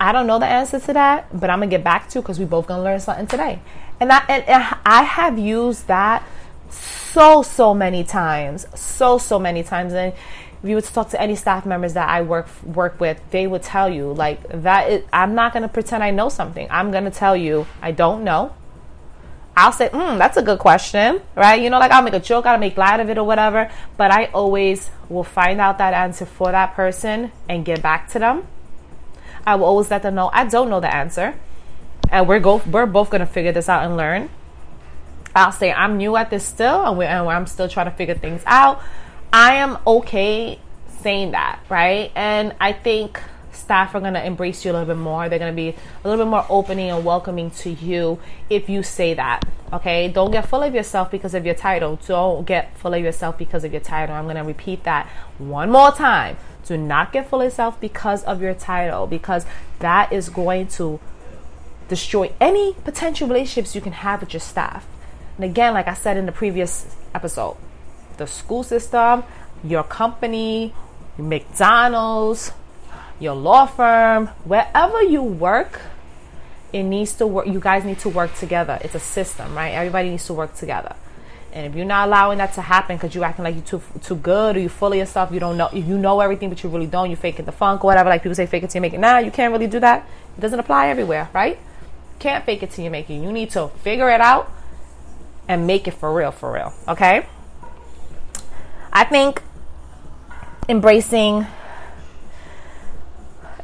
I 0.00 0.12
don't 0.12 0.26
know 0.26 0.38
the 0.38 0.46
answer 0.46 0.80
to 0.80 0.92
that, 0.94 1.28
but 1.38 1.50
I'm 1.50 1.58
gonna 1.58 1.70
get 1.70 1.84
back 1.84 2.08
to 2.10 2.22
because 2.22 2.38
we 2.38 2.46
both 2.46 2.66
gonna 2.66 2.82
learn 2.82 3.00
something 3.00 3.26
today. 3.26 3.60
And 4.00 4.10
I 4.10 4.24
and, 4.28 4.44
and 4.48 4.76
I 4.86 5.02
have 5.02 5.38
used 5.38 5.88
that 5.88 6.26
so 6.70 7.42
so 7.42 7.74
many 7.74 8.02
times, 8.02 8.66
so 8.74 9.18
so 9.18 9.38
many 9.38 9.62
times. 9.62 9.92
And 9.92 10.14
if 10.62 10.68
you 10.68 10.74
would 10.74 10.84
talk 10.84 11.10
to 11.10 11.20
any 11.20 11.36
staff 11.36 11.66
members 11.66 11.92
that 11.94 12.08
I 12.08 12.22
work 12.22 12.48
work 12.64 12.98
with, 12.98 13.20
they 13.30 13.46
would 13.46 13.62
tell 13.62 13.90
you 13.90 14.14
like 14.14 14.40
that. 14.62 14.90
Is, 14.90 15.04
I'm 15.12 15.34
not 15.34 15.52
gonna 15.52 15.68
pretend 15.68 16.02
I 16.02 16.12
know 16.12 16.30
something. 16.30 16.66
I'm 16.70 16.90
gonna 16.90 17.10
tell 17.10 17.36
you 17.36 17.66
I 17.82 17.92
don't 17.92 18.24
know. 18.24 18.54
I'll 19.56 19.72
say, 19.72 19.88
hmm, 19.88 20.16
that's 20.16 20.36
a 20.36 20.42
good 20.42 20.58
question, 20.58 21.20
right? 21.34 21.60
You 21.60 21.68
know, 21.70 21.78
like 21.78 21.90
I'll 21.90 22.02
make 22.02 22.14
a 22.14 22.20
joke, 22.20 22.46
I'll 22.46 22.58
make 22.58 22.76
light 22.76 23.00
of 23.00 23.10
it 23.10 23.18
or 23.18 23.24
whatever, 23.24 23.70
but 23.96 24.10
I 24.10 24.26
always 24.26 24.90
will 25.08 25.24
find 25.24 25.60
out 25.60 25.78
that 25.78 25.92
answer 25.92 26.24
for 26.24 26.50
that 26.52 26.74
person 26.74 27.32
and 27.48 27.64
get 27.64 27.82
back 27.82 28.08
to 28.10 28.18
them. 28.18 28.46
I 29.46 29.56
will 29.56 29.66
always 29.66 29.90
let 29.90 30.02
them 30.02 30.14
know 30.14 30.30
I 30.32 30.44
don't 30.44 30.70
know 30.70 30.80
the 30.80 30.94
answer, 30.94 31.34
and 32.10 32.28
we're 32.28 32.40
go 32.40 32.62
we're 32.70 32.86
both 32.86 33.10
gonna 33.10 33.26
figure 33.26 33.52
this 33.52 33.68
out 33.68 33.84
and 33.84 33.96
learn. 33.96 34.30
I'll 35.34 35.52
say 35.52 35.72
I'm 35.72 35.96
new 35.96 36.16
at 36.16 36.30
this 36.30 36.44
still, 36.44 36.84
and, 36.84 36.96
we- 36.98 37.06
and 37.06 37.28
I'm 37.28 37.46
still 37.46 37.68
trying 37.68 37.86
to 37.90 37.92
figure 37.96 38.14
things 38.14 38.42
out. 38.46 38.80
I 39.32 39.54
am 39.56 39.78
okay 39.86 40.58
saying 41.02 41.32
that, 41.32 41.60
right? 41.68 42.10
And 42.14 42.54
I 42.60 42.72
think 42.72 43.20
staff 43.70 43.94
are 43.94 44.00
going 44.00 44.14
to 44.14 44.26
embrace 44.26 44.64
you 44.64 44.72
a 44.72 44.74
little 44.74 44.88
bit 44.88 44.96
more. 44.96 45.28
They're 45.28 45.38
going 45.38 45.52
to 45.52 45.56
be 45.56 45.68
a 45.68 46.08
little 46.08 46.24
bit 46.24 46.28
more 46.28 46.44
opening 46.48 46.90
and 46.90 47.04
welcoming 47.04 47.52
to 47.62 47.70
you 47.70 48.18
if 48.48 48.68
you 48.68 48.82
say 48.82 49.14
that. 49.14 49.44
Okay. 49.72 50.08
Don't 50.08 50.32
get 50.32 50.48
full 50.48 50.64
of 50.64 50.74
yourself 50.74 51.08
because 51.08 51.34
of 51.34 51.46
your 51.46 51.54
title. 51.54 51.94
Don't 52.04 52.44
get 52.44 52.76
full 52.76 52.94
of 52.94 53.00
yourself 53.00 53.38
because 53.38 53.62
of 53.62 53.70
your 53.70 53.80
title. 53.80 54.16
I'm 54.16 54.24
going 54.24 54.34
to 54.34 54.42
repeat 54.42 54.82
that 54.82 55.06
one 55.38 55.70
more 55.70 55.92
time. 55.92 56.36
Do 56.66 56.76
not 56.76 57.12
get 57.12 57.30
full 57.30 57.42
of 57.42 57.44
yourself 57.44 57.80
because 57.80 58.24
of 58.24 58.42
your 58.42 58.54
title 58.54 59.06
because 59.06 59.46
that 59.78 60.12
is 60.12 60.30
going 60.30 60.66
to 60.78 60.98
destroy 61.88 62.32
any 62.40 62.74
potential 62.82 63.28
relationships 63.28 63.76
you 63.76 63.80
can 63.80 63.92
have 63.92 64.20
with 64.20 64.34
your 64.34 64.40
staff. 64.40 64.84
And 65.36 65.44
again, 65.44 65.74
like 65.74 65.86
I 65.86 65.94
said 65.94 66.16
in 66.16 66.26
the 66.26 66.32
previous 66.32 66.96
episode, 67.14 67.56
the 68.16 68.26
school 68.26 68.64
system, 68.64 69.22
your 69.62 69.84
company, 69.84 70.74
McDonald's, 71.16 72.50
your 73.20 73.34
law 73.34 73.66
firm, 73.66 74.28
wherever 74.44 75.02
you 75.02 75.22
work, 75.22 75.80
it 76.72 76.82
needs 76.82 77.12
to 77.14 77.26
work. 77.26 77.46
You 77.46 77.60
guys 77.60 77.84
need 77.84 77.98
to 78.00 78.08
work 78.08 78.34
together. 78.34 78.78
It's 78.80 78.94
a 78.94 79.00
system, 79.00 79.54
right? 79.54 79.70
Everybody 79.70 80.10
needs 80.10 80.26
to 80.26 80.34
work 80.34 80.54
together. 80.54 80.96
And 81.52 81.66
if 81.66 81.74
you're 81.74 81.84
not 81.84 82.08
allowing 82.08 82.38
that 82.38 82.54
to 82.54 82.62
happen 82.62 82.96
because 82.96 83.14
you're 83.14 83.24
acting 83.24 83.44
like 83.44 83.56
you're 83.56 83.64
too 83.64 83.82
too 84.02 84.14
good 84.14 84.56
or 84.56 84.60
you're 84.60 84.70
full 84.70 84.92
of 84.92 84.98
yourself, 84.98 85.32
you 85.32 85.40
don't 85.40 85.56
know 85.56 85.68
you 85.72 85.98
know 85.98 86.20
everything, 86.20 86.48
but 86.48 86.62
you 86.62 86.70
really 86.70 86.86
don't. 86.86 87.10
You're 87.10 87.16
faking 87.16 87.44
the 87.44 87.52
funk 87.52 87.84
or 87.84 87.88
whatever. 87.88 88.08
Like 88.08 88.22
people 88.22 88.36
say, 88.36 88.46
fake 88.46 88.62
it 88.62 88.70
till 88.70 88.78
you 88.78 88.82
make 88.82 88.94
it. 88.94 89.00
Nah, 89.00 89.18
you 89.18 89.30
can't 89.30 89.52
really 89.52 89.66
do 89.66 89.80
that. 89.80 90.06
It 90.38 90.40
doesn't 90.40 90.58
apply 90.58 90.88
everywhere, 90.88 91.28
right? 91.34 91.58
Can't 92.20 92.44
fake 92.44 92.62
it 92.62 92.70
till 92.70 92.84
you 92.84 92.90
make 92.90 93.10
it. 93.10 93.14
You 93.14 93.32
need 93.32 93.50
to 93.50 93.68
figure 93.82 94.08
it 94.10 94.20
out 94.20 94.50
and 95.48 95.66
make 95.66 95.88
it 95.88 95.94
for 95.94 96.14
real, 96.14 96.30
for 96.30 96.52
real. 96.52 96.72
Okay. 96.86 97.26
I 98.92 99.04
think 99.04 99.42
embracing 100.68 101.46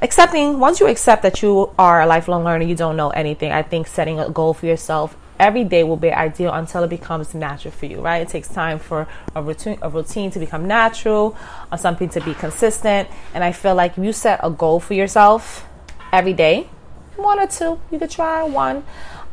accepting 0.02 0.58
once 0.58 0.80
you 0.80 0.86
accept 0.86 1.22
that 1.22 1.42
you 1.42 1.70
are 1.78 2.02
a 2.02 2.06
lifelong 2.06 2.44
learner 2.44 2.64
you 2.64 2.74
don't 2.74 2.96
know 2.96 3.10
anything 3.10 3.52
i 3.52 3.62
think 3.62 3.86
setting 3.86 4.18
a 4.18 4.28
goal 4.30 4.52
for 4.52 4.66
yourself 4.66 5.16
every 5.38 5.64
day 5.64 5.84
will 5.84 5.96
be 5.96 6.10
ideal 6.10 6.52
until 6.52 6.82
it 6.84 6.90
becomes 6.90 7.34
natural 7.34 7.72
for 7.72 7.86
you 7.86 8.00
right? 8.00 8.22
It 8.22 8.28
takes 8.28 8.48
time 8.48 8.78
for 8.78 9.06
a 9.34 9.42
routine 9.42 9.78
a 9.82 9.88
routine 9.90 10.30
to 10.30 10.38
become 10.38 10.66
natural 10.66 11.36
or 11.70 11.78
something 11.78 12.08
to 12.10 12.20
be 12.20 12.34
consistent. 12.34 13.08
And 13.34 13.44
i 13.44 13.52
feel 13.52 13.74
like 13.74 13.98
if 13.98 14.04
you 14.04 14.12
set 14.12 14.40
a 14.42 14.50
goal 14.50 14.80
for 14.80 14.94
yourself 14.94 15.66
every 16.12 16.32
day 16.32 16.68
one 17.16 17.38
or 17.38 17.46
two 17.46 17.80
you 17.90 17.98
could 17.98 18.10
try 18.10 18.42
one 18.42 18.84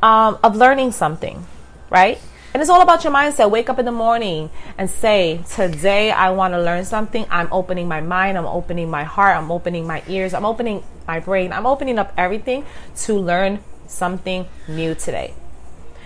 um, 0.01 0.37
of 0.43 0.55
learning 0.55 0.91
something 0.91 1.45
right 1.89 2.19
and 2.53 2.61
it's 2.61 2.69
all 2.69 2.81
about 2.81 3.03
your 3.03 3.11
mindset. 3.11 3.49
Wake 3.49 3.67
up 3.67 3.79
in 3.79 3.85
the 3.85 3.91
morning 3.91 4.51
and 4.77 4.87
say, 4.87 5.41
Today 5.49 6.11
I 6.11 6.29
want 6.31 6.53
to 6.53 6.61
learn 6.61 6.85
something. 6.85 7.25
I'm 7.31 7.47
opening 7.51 7.87
my 7.87 7.99
mind. 7.99 8.37
I'm 8.37 8.45
opening 8.45 8.91
my 8.91 9.03
heart. 9.03 9.35
I'm 9.35 9.51
opening 9.51 9.87
my 9.87 10.03
ears. 10.07 10.35
I'm 10.35 10.45
opening 10.45 10.83
my 11.07 11.19
brain. 11.19 11.51
I'm 11.51 11.65
opening 11.65 11.97
up 11.97 12.13
everything 12.15 12.65
to 12.97 13.15
learn 13.15 13.59
something 13.87 14.47
new 14.67 14.93
today. 14.93 15.33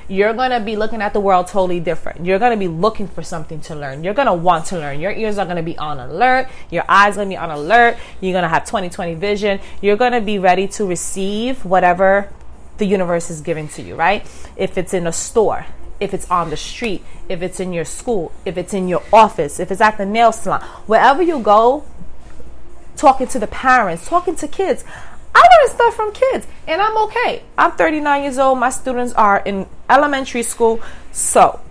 You're 0.10 0.34
going 0.34 0.52
to 0.52 0.62
be 0.62 0.78
looking 0.78 1.02
at 1.02 1.12
the 1.12 1.20
world 1.20 1.48
totally 1.48 1.82
different. 1.82 2.26
You're 2.26 2.40
going 2.40 2.54
to 2.54 2.58
be 2.58 2.70
looking 2.70 3.10
for 3.10 3.22
something 3.22 3.60
to 3.62 3.76
learn. 3.76 4.06
You're 4.06 4.14
going 4.14 4.28
to 4.28 4.34
want 4.34 4.68
to 4.68 4.80
learn. 4.80 5.02
Your 5.02 5.12
ears 5.12 5.38
are 5.38 5.44
going 5.44 5.58
to 5.58 5.64
be 5.64 5.78
on 5.78 6.00
alert. 6.00 6.48
Your 6.72 6.86
eyes 6.88 7.16
are 7.16 7.26
going 7.26 7.30
to 7.30 7.34
be 7.34 7.38
on 7.38 7.52
alert. 7.52 7.98
You're 8.22 8.32
going 8.32 8.44
to 8.44 8.48
have 8.48 8.64
2020 8.64 9.16
vision. 9.16 9.60
You're 9.82 9.98
going 9.98 10.14
to 10.14 10.22
be 10.22 10.40
ready 10.40 10.70
to 10.70 10.86
receive 10.86 11.66
whatever 11.66 12.32
the 12.78 12.86
universe 12.86 13.30
is 13.30 13.42
giving 13.42 13.68
to 13.70 13.82
you, 13.82 13.96
right? 13.96 14.26
If 14.56 14.78
it's 14.78 14.94
in 14.94 15.08
a 15.08 15.12
store, 15.12 15.66
if 16.00 16.14
it's 16.14 16.30
on 16.30 16.50
the 16.50 16.58
street, 16.58 17.04
if 17.30 17.42
it's 17.42 17.60
in 17.60 17.74
your 17.74 17.86
school, 17.86 18.32
if 18.46 18.58
it's 18.58 18.74
in 18.74 18.88
your 18.88 19.04
office, 19.12 19.60
if 19.60 19.72
it's 19.72 19.82
at 19.82 19.98
the 19.98 20.06
nail 20.06 20.32
salon, 20.32 20.62
wherever 20.86 21.22
you 21.22 21.40
go, 21.40 21.86
talking 22.96 23.28
to 23.28 23.40
the 23.40 23.48
parents, 23.48 24.08
talking 24.08 24.36
to 24.36 24.48
kids. 24.48 24.84
I 25.34 25.40
learn 25.40 25.70
stuff 25.70 25.96
from 25.96 26.14
kids 26.14 26.48
and 26.68 26.82
I'm 26.82 26.98
okay. 27.06 27.44
I'm 27.58 27.72
39 27.72 28.24
years 28.24 28.38
old. 28.38 28.60
My 28.60 28.72
students 28.72 29.14
are 29.14 29.38
in 29.40 29.68
elementary 29.90 30.44
school. 30.44 30.82
So, 31.12 31.62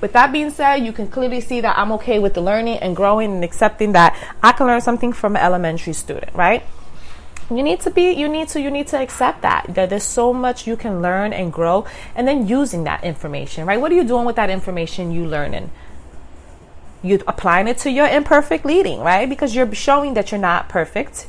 with 0.00 0.12
that 0.12 0.32
being 0.32 0.50
said, 0.50 0.76
you 0.76 0.92
can 0.92 1.08
clearly 1.08 1.40
see 1.40 1.60
that 1.60 1.78
I'm 1.78 1.92
okay 1.92 2.18
with 2.18 2.34
the 2.34 2.40
learning 2.40 2.78
and 2.78 2.96
growing 2.96 3.32
and 3.32 3.44
accepting 3.44 3.92
that 3.92 4.16
I 4.42 4.52
can 4.52 4.66
learn 4.66 4.80
something 4.80 5.12
from 5.12 5.36
an 5.36 5.42
elementary 5.42 5.92
student, 5.92 6.34
right? 6.34 6.64
You 7.50 7.62
need 7.62 7.80
to 7.80 7.90
be 7.90 8.12
you 8.12 8.28
need 8.28 8.48
to 8.48 8.60
you 8.60 8.70
need 8.70 8.86
to 8.86 8.98
accept 8.98 9.42
that 9.42 9.66
that 9.68 9.90
there's 9.90 10.04
so 10.04 10.32
much 10.32 10.66
you 10.66 10.76
can 10.76 11.02
learn 11.02 11.32
and 11.32 11.52
grow 11.52 11.84
and 12.14 12.26
then 12.26 12.48
using 12.48 12.84
that 12.84 13.02
information 13.04 13.66
right 13.66 13.80
what 13.80 13.92
are 13.92 13.94
you 13.94 14.04
doing 14.04 14.24
with 14.24 14.36
that 14.36 14.50
information 14.50 15.12
you 15.12 15.26
learning 15.26 15.70
you 17.02 17.20
applying 17.28 17.68
it 17.68 17.76
to 17.76 17.90
your 17.90 18.06
imperfect 18.06 18.64
leading 18.64 19.00
right 19.00 19.28
because 19.28 19.54
you're 19.54 19.74
showing 19.74 20.14
that 20.14 20.30
you're 20.30 20.40
not 20.40 20.68
perfect 20.68 21.26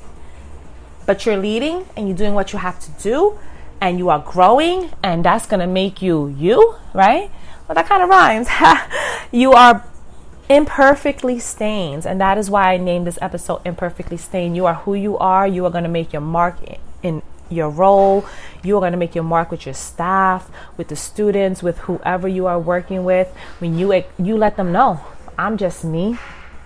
but 1.06 1.26
you're 1.26 1.38
leading 1.38 1.86
and 1.96 2.08
you're 2.08 2.18
doing 2.18 2.34
what 2.34 2.54
you 2.54 2.60
have 2.60 2.80
to 2.80 2.92
do 3.04 3.38
and 3.82 3.98
you 3.98 4.10
are 4.10 4.20
growing 4.20 4.90
and 5.04 5.24
that's 5.24 5.46
going 5.46 5.60
to 5.60 5.68
make 5.68 6.02
you 6.02 6.28
you, 6.38 6.76
right? 6.94 7.30
Well, 7.68 7.76
that 7.76 7.88
kind 7.88 8.04
of 8.04 8.10
rhymes. 8.10 8.48
you 9.32 9.54
are 9.54 9.84
imperfectly 10.50 11.40
stains 11.40 12.06
and 12.06 12.22
that 12.22 12.38
is 12.38 12.50
why 12.50 12.74
I 12.74 12.78
named 12.78 13.08
this 13.08 13.18
episode 13.22 13.62
imperfectly 13.66 14.18
stained. 14.18 14.56
You 14.56 14.66
are 14.66 14.76
who 14.76 14.94
you 14.94 15.18
are. 15.18 15.48
You 15.48 15.66
are 15.66 15.72
going 15.72 15.84
to 15.84 15.90
make 15.90 16.14
your 16.14 16.22
mark 16.22 16.58
in 17.02 17.22
your 17.50 17.70
role. 17.70 18.26
You 18.64 18.78
are 18.78 18.80
going 18.80 18.92
to 18.92 18.98
make 18.98 19.16
your 19.16 19.24
mark 19.24 19.52
with 19.52 19.66
your 19.66 19.76
staff, 19.76 20.50
with 20.78 20.88
the 20.88 20.96
students, 20.96 21.62
with 21.64 21.80
whoever 21.80 22.28
you 22.28 22.48
are 22.48 22.60
working 22.60 23.04
with. 23.04 23.28
When 23.60 23.78
you 23.78 24.04
you 24.18 24.38
let 24.38 24.58
them 24.58 24.72
know, 24.72 25.02
I'm 25.38 25.58
just 25.58 25.84
me. 25.84 26.18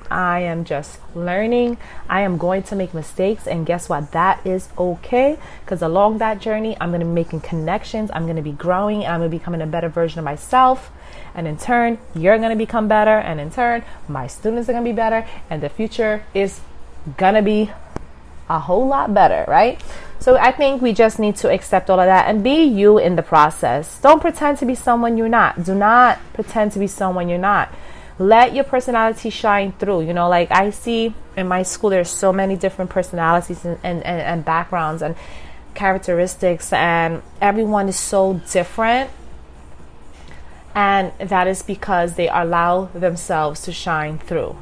I 0.09 0.41
am 0.41 0.65
just 0.65 0.99
learning. 1.15 1.77
I 2.09 2.21
am 2.21 2.37
going 2.37 2.63
to 2.63 2.75
make 2.75 2.93
mistakes. 2.93 3.47
And 3.47 3.65
guess 3.65 3.89
what? 3.89 4.11
That 4.11 4.45
is 4.45 4.69
okay. 4.77 5.37
Because 5.63 5.81
along 5.81 6.17
that 6.19 6.39
journey, 6.39 6.75
I'm 6.79 6.89
going 6.89 7.01
to 7.01 7.05
be 7.05 7.11
making 7.11 7.41
connections. 7.41 8.09
I'm 8.13 8.23
going 8.23 8.35
to 8.35 8.41
be 8.41 8.51
growing. 8.51 9.05
I'm 9.05 9.19
going 9.19 9.29
to 9.29 9.35
be 9.35 9.39
becoming 9.39 9.61
a 9.61 9.67
better 9.67 9.89
version 9.89 10.19
of 10.19 10.25
myself. 10.25 10.91
And 11.33 11.47
in 11.47 11.57
turn, 11.57 11.99
you're 12.15 12.37
going 12.37 12.51
to 12.51 12.55
become 12.55 12.87
better. 12.87 13.17
And 13.17 13.39
in 13.39 13.51
turn, 13.51 13.83
my 14.07 14.27
students 14.27 14.69
are 14.69 14.73
going 14.73 14.83
to 14.83 14.89
be 14.89 14.95
better. 14.95 15.27
And 15.49 15.61
the 15.61 15.69
future 15.69 16.23
is 16.33 16.61
going 17.17 17.35
to 17.35 17.41
be 17.41 17.71
a 18.49 18.59
whole 18.59 18.87
lot 18.87 19.13
better, 19.13 19.45
right? 19.47 19.81
So 20.19 20.35
I 20.35 20.51
think 20.51 20.81
we 20.81 20.91
just 20.91 21.19
need 21.19 21.37
to 21.37 21.49
accept 21.49 21.89
all 21.89 21.99
of 21.99 22.07
that 22.07 22.27
and 22.27 22.43
be 22.43 22.63
you 22.63 22.97
in 22.97 23.15
the 23.15 23.23
process. 23.23 23.99
Don't 24.01 24.19
pretend 24.19 24.57
to 24.57 24.65
be 24.65 24.75
someone 24.75 25.17
you're 25.17 25.29
not. 25.29 25.63
Do 25.63 25.75
not 25.75 26.19
pretend 26.33 26.73
to 26.73 26.79
be 26.79 26.87
someone 26.87 27.29
you're 27.29 27.37
not 27.37 27.73
let 28.19 28.53
your 28.53 28.65
personality 28.65 29.29
shine 29.29 29.71
through. 29.71 30.01
You 30.01 30.13
know, 30.13 30.29
like 30.29 30.51
I 30.51 30.69
see 30.69 31.15
in 31.35 31.47
my 31.47 31.63
school, 31.63 31.89
there's 31.89 32.09
so 32.09 32.31
many 32.31 32.55
different 32.57 32.91
personalities 32.91 33.65
and, 33.65 33.79
and, 33.81 34.05
and, 34.05 34.21
and 34.21 34.45
backgrounds 34.45 35.01
and 35.01 35.15
characteristics, 35.73 36.73
and 36.73 37.21
everyone 37.41 37.87
is 37.87 37.97
so 37.97 38.41
different. 38.51 39.09
And 40.75 41.11
that 41.19 41.47
is 41.47 41.63
because 41.63 42.15
they 42.15 42.27
allow 42.27 42.85
themselves 42.93 43.61
to 43.63 43.71
shine 43.71 44.19
through. 44.19 44.57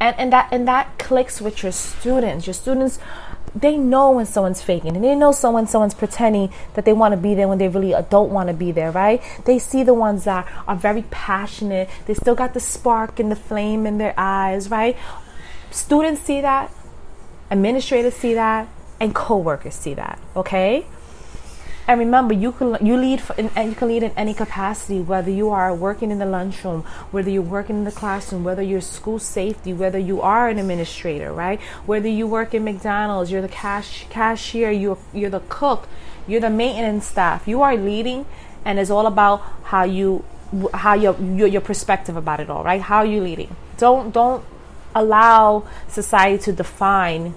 And, 0.00 0.14
and 0.18 0.32
that 0.32 0.48
and 0.52 0.68
that 0.68 0.98
clicks 0.98 1.40
with 1.40 1.62
your 1.62 1.72
students. 1.72 2.46
Your 2.46 2.54
students 2.54 2.98
they 3.54 3.76
know 3.76 4.10
when 4.12 4.26
someone's 4.26 4.62
faking 4.62 4.94
and 4.94 5.04
they 5.04 5.14
know 5.14 5.32
someone 5.32 5.66
someone's 5.66 5.94
pretending 5.94 6.52
that 6.74 6.84
they 6.84 6.92
want 6.92 7.12
to 7.12 7.16
be 7.16 7.34
there 7.34 7.48
when 7.48 7.58
they 7.58 7.68
really 7.68 7.94
don't 8.10 8.30
want 8.30 8.48
to 8.48 8.54
be 8.54 8.72
there 8.72 8.90
right? 8.90 9.22
They 9.44 9.58
see 9.58 9.82
the 9.82 9.94
ones 9.94 10.24
that 10.24 10.46
are 10.66 10.76
very 10.76 11.02
passionate 11.10 11.88
they 12.06 12.14
still 12.14 12.34
got 12.34 12.54
the 12.54 12.60
spark 12.60 13.18
and 13.20 13.30
the 13.30 13.36
flame 13.36 13.86
in 13.86 13.98
their 13.98 14.14
eyes 14.16 14.70
right? 14.70 14.96
Students 15.70 16.20
see 16.22 16.40
that 16.40 16.70
administrators 17.50 18.14
see 18.14 18.34
that 18.34 18.68
and 19.00 19.14
co-workers 19.14 19.74
see 19.74 19.94
that 19.94 20.18
okay 20.36 20.86
and 21.88 21.98
remember, 21.98 22.34
you 22.34 22.52
can 22.52 22.76
you 22.84 22.98
lead 22.98 23.22
in, 23.38 23.50
you 23.56 23.74
can 23.74 23.88
lead 23.88 24.02
in 24.02 24.12
any 24.14 24.34
capacity, 24.34 25.00
whether 25.00 25.30
you 25.30 25.48
are 25.48 25.74
working 25.74 26.10
in 26.10 26.18
the 26.18 26.26
lunchroom, 26.26 26.82
whether 27.12 27.30
you're 27.30 27.40
working 27.40 27.76
in 27.76 27.84
the 27.84 27.90
classroom, 27.92 28.44
whether 28.44 28.60
you're 28.60 28.82
school 28.82 29.18
safety, 29.18 29.72
whether 29.72 29.98
you 29.98 30.20
are 30.20 30.50
an 30.50 30.58
administrator, 30.58 31.32
right? 31.32 31.58
Whether 31.86 32.08
you 32.08 32.26
work 32.26 32.52
in 32.52 32.64
McDonald's, 32.64 33.30
you're 33.30 33.40
the 33.40 33.48
cash 33.48 34.04
cashier, 34.10 34.70
you're 34.70 34.98
you're 35.14 35.30
the 35.30 35.40
cook, 35.48 35.88
you're 36.26 36.42
the 36.42 36.50
maintenance 36.50 37.06
staff. 37.06 37.48
You 37.48 37.62
are 37.62 37.74
leading, 37.74 38.26
and 38.66 38.78
it's 38.78 38.90
all 38.90 39.06
about 39.06 39.40
how 39.64 39.84
you 39.84 40.26
how 40.74 40.92
your 40.92 41.18
your, 41.18 41.48
your 41.48 41.62
perspective 41.62 42.18
about 42.18 42.38
it 42.38 42.50
all, 42.50 42.64
right? 42.64 42.82
How 42.82 42.98
are 42.98 43.06
you 43.06 43.22
leading? 43.22 43.56
Don't 43.78 44.12
don't 44.12 44.44
allow 44.94 45.66
society 45.88 46.36
to 46.42 46.52
define 46.52 47.34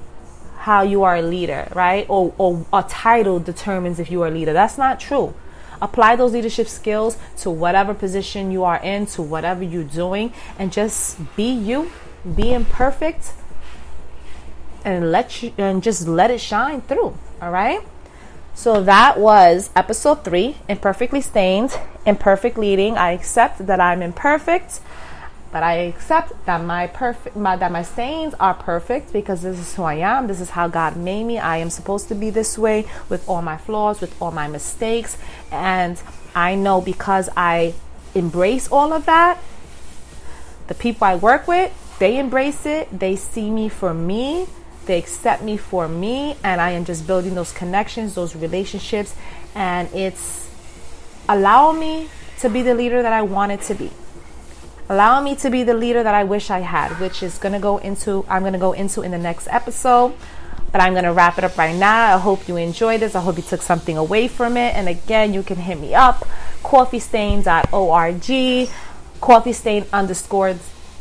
how 0.62 0.84
you 0.84 1.02
are 1.02 1.16
a 1.16 1.22
leader, 1.24 1.68
right? 1.74 2.06
Or, 2.08 2.34
or 2.38 2.64
a 2.72 2.84
title 2.84 3.40
determines 3.40 4.00
if 4.00 4.12
you 4.12 4.22
are 4.22 4.28
a 4.28 4.32
leader. 4.32 4.54
That's 4.54 4.78
not 4.78 5.00
true. 5.00 5.34
Apply 5.82 6.16
those 6.16 6.34
leadership 6.34 6.68
skills 6.68 7.18
to 7.38 7.50
whatever 7.50 7.96
position 7.96 8.52
you 8.52 8.64
are 8.64 8.78
in, 8.78 9.08
to 9.08 9.24
whatever 9.24 9.64
you're 9.64 9.84
doing, 9.84 10.32
and 10.60 10.72
just 10.72 11.18
be 11.36 11.52
you, 11.52 11.92
be 12.36 12.54
imperfect, 12.54 13.34
and 14.86 15.12
let 15.12 15.42
you 15.42 15.52
and 15.58 15.82
just 15.82 16.08
let 16.08 16.30
it 16.30 16.40
shine 16.40 16.82
through. 16.82 17.18
All 17.42 17.52
right. 17.52 17.82
So 18.54 18.84
that 18.84 19.18
was 19.20 19.72
episode 19.76 20.24
three, 20.24 20.58
imperfectly 20.70 21.22
stained, 21.22 21.76
imperfect 22.06 22.60
leading. 22.60 22.98
I 22.98 23.14
accept 23.14 23.66
that 23.66 23.80
I'm 23.80 24.04
imperfect. 24.04 24.80
But 25.52 25.64
I 25.64 25.74
accept 25.74 26.46
that 26.46 26.64
my 26.64 26.88
perfect 26.88 27.36
my, 27.36 27.58
that 27.58 27.72
my 27.72 27.84
stains 27.84 28.34
are 28.40 28.54
perfect 28.54 29.12
because 29.12 29.42
this 29.42 29.60
is 29.60 29.76
who 29.76 29.84
I 29.84 29.96
am. 29.96 30.28
This 30.28 30.40
is 30.40 30.52
how 30.52 30.68
God 30.68 30.96
made 30.96 31.26
me. 31.26 31.40
I 31.40 31.58
am 31.58 31.70
supposed 31.70 32.08
to 32.08 32.16
be 32.16 32.30
this 32.30 32.58
way 32.58 32.88
with 33.10 33.28
all 33.28 33.42
my 33.42 33.58
flaws, 33.58 34.00
with 34.00 34.20
all 34.22 34.32
my 34.32 34.48
mistakes, 34.48 35.18
and 35.52 36.02
I 36.34 36.56
know 36.56 36.80
because 36.80 37.30
I 37.36 37.74
embrace 38.16 38.72
all 38.72 38.94
of 38.94 39.06
that, 39.06 39.40
the 40.68 40.76
people 40.76 41.06
I 41.06 41.16
work 41.16 41.48
with, 41.48 41.72
they 42.00 42.18
embrace 42.18 42.66
it. 42.66 42.88
They 42.98 43.16
see 43.16 43.50
me 43.50 43.68
for 43.68 43.94
me. 43.94 44.48
They 44.86 44.98
accept 44.98 45.44
me 45.44 45.58
for 45.58 45.88
me, 45.88 46.36
and 46.44 46.60
I 46.60 46.72
am 46.72 46.86
just 46.86 47.06
building 47.06 47.36
those 47.36 47.52
connections, 47.52 48.16
those 48.16 48.36
relationships, 48.36 49.16
and 49.54 49.88
it's 49.94 50.50
allowing 51.30 51.80
me 51.80 52.10
to 52.40 52.50
be 52.50 52.62
the 52.64 52.74
leader 52.74 53.02
that 53.04 53.14
I 53.14 53.22
wanted 53.22 53.62
to 53.62 53.76
be 53.76 53.92
allow 54.92 55.22
me 55.22 55.36
to 55.38 55.50
be 55.50 55.64
the 55.64 55.74
leader 55.74 56.04
that 56.04 56.14
I 56.14 56.26
wish 56.26 56.52
I 56.52 56.60
had, 56.60 56.92
which 57.00 57.24
is 57.24 57.38
going 57.38 57.54
to 57.54 57.60
go 57.60 57.78
into 57.78 58.26
I'm 58.28 58.44
going 58.44 58.54
to 58.54 58.60
go 58.60 58.74
into 58.74 59.02
in 59.02 59.12
the 59.12 59.18
next 59.18 59.48
episode. 59.50 60.14
But 60.72 60.82
I'm 60.82 60.94
going 60.94 61.06
to 61.06 61.14
wrap 61.14 61.38
it 61.38 61.44
up 61.44 61.58
right 61.58 61.76
now. 61.76 62.16
I 62.16 62.20
hope 62.20 62.48
you 62.48 62.58
enjoyed 62.58 63.02
this. 63.02 63.16
I 63.16 63.22
hope 63.22 63.38
you 63.38 63.44
took 63.44 63.62
something 63.62 63.98
away 63.98 64.28
from 64.28 64.56
it. 64.56 64.76
And 64.76 64.88
again, 64.88 65.34
you 65.34 65.44
can 65.44 65.58
hit 65.58 65.80
me 65.80 65.94
up, 65.94 66.26
coffeestain.org, 66.64 68.70
coffeestain 69.20 69.92
underscore 69.92 70.56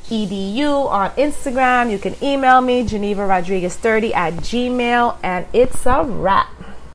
edu 0.09 0.91
on 0.91 1.11
Instagram. 1.11 1.91
You 1.91 1.99
can 1.99 2.17
email 2.23 2.61
me, 2.61 2.85
Geneva 2.85 3.27
Rodriguez 3.27 3.77
30 3.77 4.15
at 4.15 4.35
gmail. 4.35 5.17
And 5.23 5.47
it's 5.53 5.87
a 5.87 6.05
wrap. 6.05 6.49